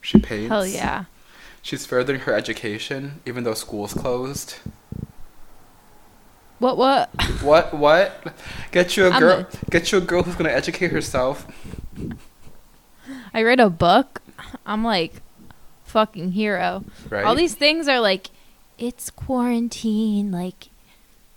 [0.00, 0.48] She paints.
[0.48, 1.04] Hell yeah.
[1.66, 4.58] She's furthering her education, even though school's closed.
[6.60, 6.76] What?
[6.78, 7.10] What?
[7.42, 7.74] What?
[7.74, 8.34] What?
[8.70, 9.46] Get you a I'm girl.
[9.68, 11.44] Get you a girl who's gonna educate herself.
[13.34, 14.22] I read a book.
[14.64, 15.14] I'm like,
[15.82, 16.84] fucking hero.
[17.10, 17.24] Right.
[17.24, 18.28] All these things are like,
[18.78, 20.30] it's quarantine.
[20.30, 20.68] Like,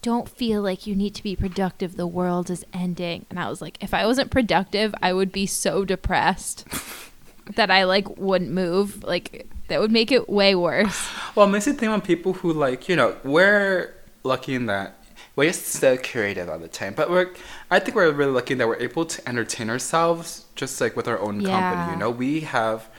[0.03, 1.97] don't feel like you need to be productive.
[1.97, 3.25] The world is ending.
[3.31, 6.67] And I was like, if I wasn't productive, I would be so depressed
[7.55, 9.03] that I like wouldn't move.
[9.03, 11.09] Like, that would make it way worse.
[11.35, 13.93] Well, it makes you think on people who like you know we're
[14.23, 14.95] lucky in that
[15.35, 17.33] we're just so creative all the time, but we're
[17.71, 21.19] I think we're really lucky that we're able to entertain ourselves just like with our
[21.19, 21.93] own company.
[21.93, 22.89] You know, we have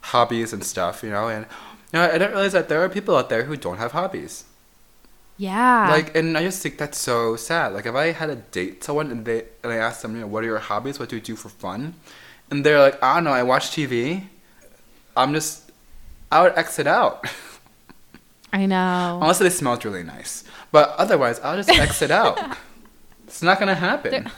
[0.00, 1.02] hobbies and stuff.
[1.02, 1.46] You know, and
[1.92, 4.44] you know, I didn't realize that there are people out there who don't have hobbies.
[5.38, 5.90] Yeah.
[5.90, 7.74] Like, and I just think that's so sad.
[7.74, 10.26] Like, if I had a date someone and they and I asked them, you know,
[10.26, 10.98] what are your hobbies?
[10.98, 11.94] What do you do for fun?
[12.50, 14.24] and they're like, I don't know, I watch TV.
[15.16, 15.65] I'm just,
[16.30, 17.24] I would exit out.
[18.52, 19.18] I know.
[19.22, 20.44] Unless it smells really nice.
[20.72, 22.38] But otherwise, I'll just exit out.
[23.26, 24.10] It's not gonna happen.
[24.12, 24.32] They're-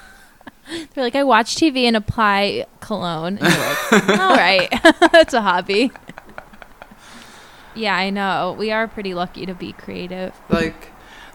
[0.95, 3.39] They're like, I watch TV and apply cologne.
[3.39, 4.69] And like, all right,
[5.13, 5.91] that's a hobby.
[7.75, 8.57] Yeah, I know.
[8.59, 10.35] We are pretty lucky to be creative.
[10.49, 10.91] Like,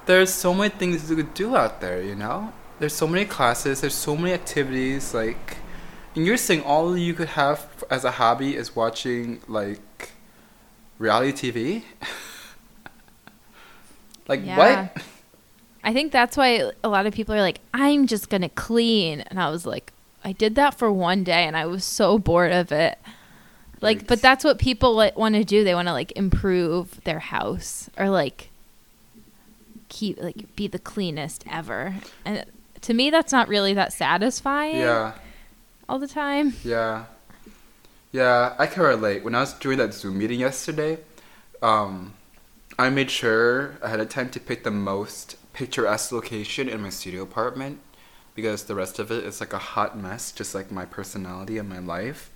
[0.07, 2.51] there's so many things you could do out there, you know?
[2.79, 5.57] There's so many classes, there's so many activities, like,
[6.15, 9.79] and you're saying all you could have as a hobby is watching, like,
[11.03, 11.83] reality TV?
[14.27, 14.57] like, Yeah.
[14.57, 15.03] what?
[15.83, 19.19] I think that's why a lot of people are like, I'm just going to clean.
[19.21, 19.91] And I was like,
[20.23, 22.97] I did that for one day and I was so bored of it.
[23.81, 25.65] Like, but that's what people like, want to do.
[25.65, 28.49] They want to like improve their house or like
[29.89, 31.95] keep, like, be the cleanest ever.
[32.23, 32.45] And
[32.79, 35.15] to me, that's not really that satisfying Yeah,
[35.89, 36.53] all the time.
[36.63, 37.05] yeah.
[38.13, 39.23] Yeah, I can relate.
[39.23, 40.99] When I was doing that Zoom meeting yesterday,
[41.63, 42.13] um,
[42.77, 47.23] I made sure ahead of time to pick the most picturesque location in my studio
[47.23, 47.79] apartment
[48.35, 51.67] because the rest of it is like a hot mess, just like my personality and
[51.67, 52.29] my life.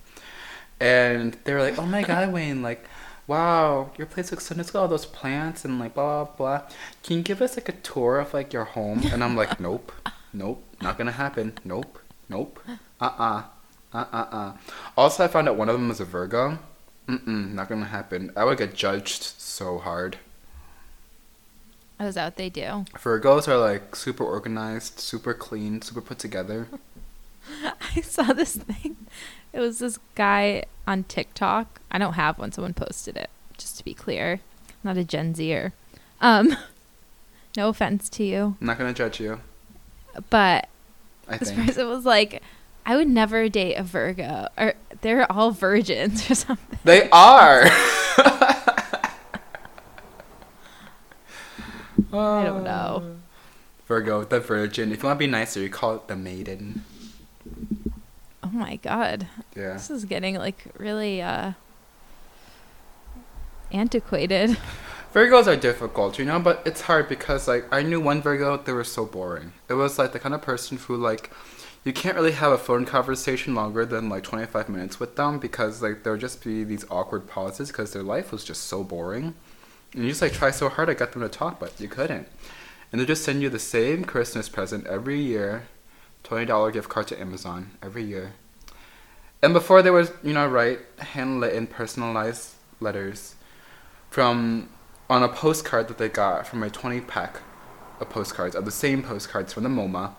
[0.80, 2.64] And they were like, "Oh my god, Nguyen!
[2.64, 2.84] Like,
[3.28, 4.70] wow, your place looks so nice.
[4.70, 6.62] At all those plants and like blah blah blah.
[7.04, 9.92] Can you give us like a tour of like your home?" And I'm like, "Nope,
[10.34, 11.54] nope, not gonna happen.
[11.64, 12.00] Nope,
[12.30, 12.60] nope,
[13.02, 13.44] uh uh,
[14.00, 14.54] uh uh uh."
[14.98, 16.60] Also, I found out one of them was a Virgo.
[17.08, 18.32] Mm mm, not gonna happen.
[18.36, 20.18] I would get judged so hard.
[22.00, 22.86] I was out, they do.
[22.96, 26.68] Virgos are like super organized, super clean, super put together.
[27.96, 28.98] I saw this thing.
[29.54, 31.80] It was this guy on TikTok.
[31.90, 32.52] I don't have one.
[32.52, 33.30] Someone posted it.
[33.58, 34.34] Just to be clear,
[34.70, 35.74] I'm not a Gen Zer.
[36.22, 36.56] Um,
[37.58, 39.40] no offense to you, I'm not gonna judge you.
[40.30, 40.68] but
[41.28, 41.66] I this think.
[41.66, 42.44] person was like,
[42.88, 47.66] "I would never date a Virgo, or they're all virgins or something." They are.
[52.14, 53.18] I don't know.
[53.88, 54.92] Virgo, the virgin.
[54.92, 56.84] If you want to be nicer, you call it the maiden.
[58.44, 59.74] Oh my god, Yeah.
[59.74, 61.54] this is getting like really uh
[63.72, 64.58] antiquated.
[65.14, 68.74] Virgos are difficult, you know, but it's hard because like I knew one Virgo, they
[68.74, 69.54] were so boring.
[69.70, 71.32] It was like the kind of person who like
[71.84, 75.82] you can't really have a phone conversation longer than like 25 minutes with them because
[75.82, 79.36] like there would just be these awkward pauses because their life was just so boring.
[79.94, 82.28] And you just like try so hard to get them to talk, but you couldn't.
[82.92, 85.68] And they just send you the same Christmas present every year,
[86.24, 88.34] $20 gift card to Amazon every year.
[89.42, 93.36] And before they would, you know, write handwritten personalized letters
[94.10, 94.70] from
[95.10, 97.42] on a postcard that they got from a 20 pack
[98.00, 100.14] of postcards of the same postcards from the MoMA.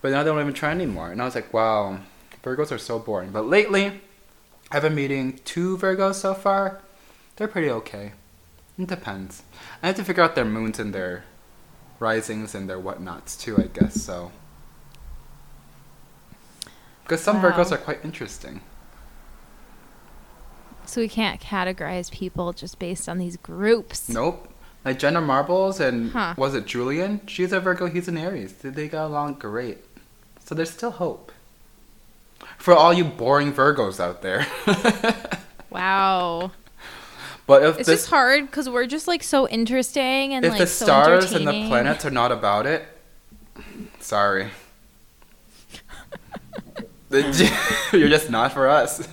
[0.00, 1.10] But now they don't even try anymore.
[1.10, 1.98] And I was like, wow,
[2.44, 3.30] Virgos are so boring.
[3.30, 4.00] But lately,
[4.70, 6.80] I've been meeting two Virgos so far.
[7.36, 8.12] They're pretty okay.
[8.78, 9.42] It depends.
[9.82, 11.24] I have to figure out their moons and their
[11.98, 14.00] risings and their whatnots too, I guess.
[14.00, 14.30] So,
[17.02, 17.50] because some Wow.
[17.50, 18.60] Virgos are quite interesting.
[20.86, 24.08] So we can't categorize people just based on these groups.
[24.08, 24.48] Nope.
[24.84, 26.34] Like Jenna Marbles and Huh.
[26.36, 27.20] was it Julien?
[27.26, 28.52] She's a Virgo, he's an Aries.
[28.54, 29.87] They- They got along great.
[30.48, 31.30] So there's still hope.
[32.56, 34.46] For all you boring Virgos out there.
[35.70, 36.52] Wow.
[37.46, 40.60] but if It's this just hard because we're just like so interesting and if like
[40.60, 42.88] the so stars and the planets are not about it,
[44.00, 44.48] sorry.
[47.10, 49.06] You're just not for us.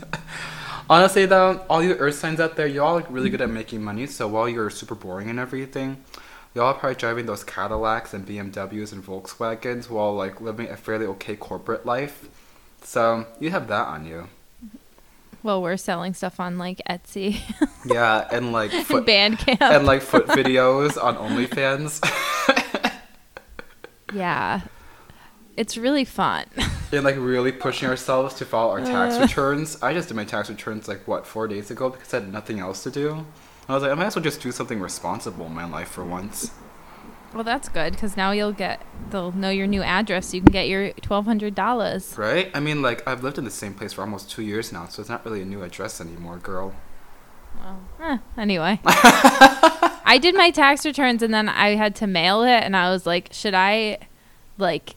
[0.89, 4.07] Honestly, though, all you Earth signs out there, y'all are really good at making money.
[4.07, 6.01] So while you're super boring and everything,
[6.55, 11.05] y'all are probably driving those Cadillacs and BMWs and Volkswagens while like living a fairly
[11.05, 12.27] okay corporate life.
[12.81, 14.29] So you have that on you.
[15.43, 17.39] Well, we're selling stuff on like Etsy
[17.85, 19.61] Yeah, and like foot Bandcamp.
[19.61, 22.01] and like foot videos on OnlyFans.
[24.13, 24.61] yeah,
[25.55, 26.45] it's really fun.
[26.91, 29.21] and like really pushing ourselves to file our tax Uh.
[29.21, 29.81] returns.
[29.83, 32.59] I just did my tax returns like what four days ago because I had nothing
[32.59, 33.25] else to do.
[33.67, 36.03] I was like, I might as well just do something responsible in my life for
[36.05, 36.51] once.
[37.33, 40.27] well, that's good because now you'll get they'll know your new address.
[40.27, 42.15] So you can get your twelve hundred dollars.
[42.17, 42.51] Right?
[42.53, 45.01] I mean, like I've lived in the same place for almost two years now, so
[45.01, 46.75] it's not really a new address anymore, girl.
[47.59, 52.49] Well, eh, anyway, I did my tax returns and then I had to mail it,
[52.63, 53.97] and I was like, should I,
[54.57, 54.95] like,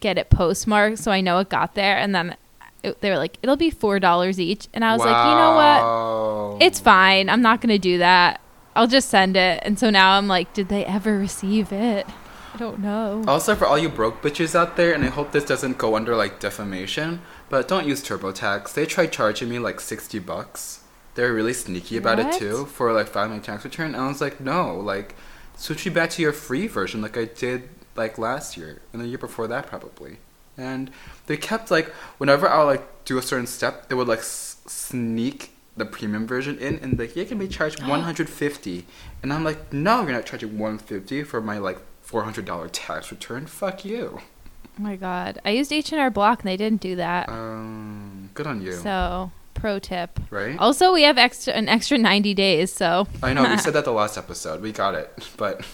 [0.00, 1.98] get it postmarked so I know it got there?
[1.98, 2.36] And then
[2.82, 6.56] it, they were like, it'll be four dollars each, and I was like, you know
[6.58, 6.62] what?
[6.62, 7.28] It's fine.
[7.28, 8.40] I'm not gonna do that.
[8.76, 9.60] I'll just send it.
[9.64, 12.06] And so now I'm like, did they ever receive it?
[12.54, 13.24] I don't know.
[13.26, 16.16] Also, for all you broke bitches out there, and I hope this doesn't go under
[16.16, 18.74] like defamation, but don't use TurboTax.
[18.74, 20.80] They tried charging me like sixty bucks.
[21.14, 22.34] They're really sneaky about What?
[22.34, 23.94] it too for like filing tax return.
[23.94, 25.16] And I was like, no, like
[25.56, 29.08] switch me back to your free version, like I did like last year and the
[29.08, 30.18] year before that probably.
[30.58, 30.90] And
[31.26, 31.88] they kept like
[32.18, 36.26] whenever I would like do a certain step, they would like s- sneak the premium
[36.26, 38.84] version in and like you can be charged 150
[39.22, 43.46] and i'm like no you're not charging 150 for my like $400 tax return.
[43.46, 44.18] Fuck you.
[44.20, 45.38] Oh my god.
[45.44, 47.28] I used H&R Block and they didn't do that.
[47.28, 48.72] um good on you.
[48.72, 50.18] So, pro tip.
[50.30, 50.58] right?
[50.58, 53.06] Also, we have extra an extra 90 days, so.
[53.22, 54.60] I know we said that the last episode.
[54.60, 55.64] We got it but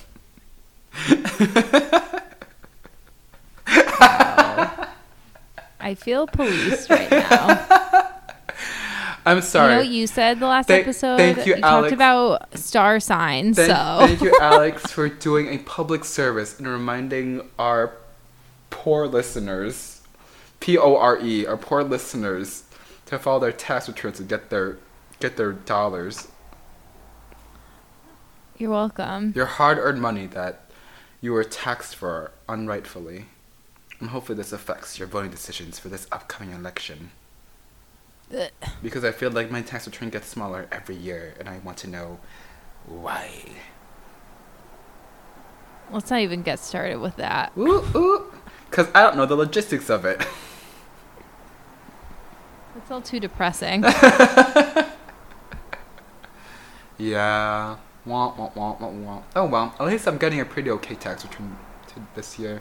[5.84, 7.66] I feel policed right now.
[9.26, 11.16] i'm sorry You know what you said the last Thank- episode?
[11.16, 11.92] thank you, talked Alex.
[11.94, 17.48] about star signs, Thank, so thank you, Alex, for doing a public service and reminding
[17.58, 17.92] our
[18.70, 20.02] poor listeners,
[20.60, 22.64] P O R E, our poor listeners,
[23.06, 24.76] to file their tax returns and get their
[25.20, 26.28] get their dollars,
[28.58, 29.32] you're welcome.
[29.34, 30.60] your hard-earned money that
[31.20, 33.26] you were taxed for unrightfully.
[34.04, 37.10] And hopefully, this affects your voting decisions for this upcoming election.
[38.36, 38.50] Ugh.
[38.82, 41.88] Because I feel like my tax return gets smaller every year, and I want to
[41.88, 42.20] know
[42.84, 43.30] why.
[45.90, 47.52] Let's not even get started with that.
[47.56, 48.30] Ooh, ooh.
[48.68, 50.20] Because I don't know the logistics of it.
[52.76, 53.84] It's all too depressing.
[56.98, 57.78] yeah.
[58.06, 62.60] Oh well, at least I'm getting a pretty okay tax return to this year.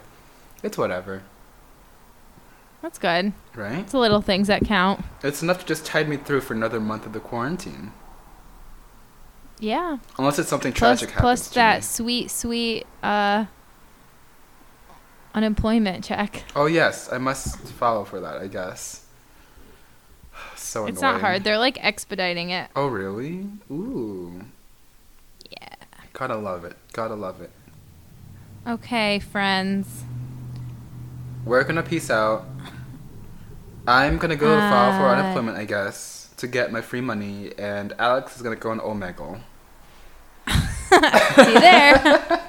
[0.64, 1.24] It's whatever,
[2.84, 3.32] That's good.
[3.56, 3.80] right?
[3.80, 5.06] It's the little things that count.
[5.24, 7.94] It's enough to just tide me through for another month of the quarantine.
[9.58, 10.00] Yeah.
[10.18, 11.82] Unless it's something Plus, tragic plus happens to that me.
[11.82, 13.46] sweet, sweet uh,
[15.34, 16.44] unemployment check.
[16.58, 18.36] Oh yes, I must follow for that.
[18.38, 19.06] I guess.
[20.58, 21.44] So It's not hard.
[21.44, 22.70] They're like expediting it.
[22.76, 23.48] Oh really?
[23.72, 24.42] Ooh.
[25.50, 25.76] Yeah.
[26.14, 26.76] Gotta love it.
[26.94, 27.52] Gotta love it.
[28.68, 30.04] Okay, friends.
[31.46, 32.46] We're gonna peace out.
[33.88, 37.94] I'm gonna go file for Uh, unemployment, I guess, to get my free money, and
[38.00, 39.40] Alex is gonna go on Omegle.
[41.36, 42.42] See you there.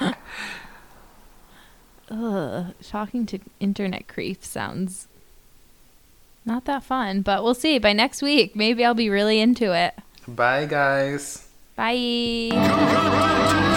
[2.10, 5.08] Ugh, talking to internet creeps sounds
[6.44, 7.78] not that fun, but we'll see.
[7.78, 9.94] By next week, maybe I'll be really into it.
[10.26, 11.48] Bye, guys.
[11.76, 13.68] Bye.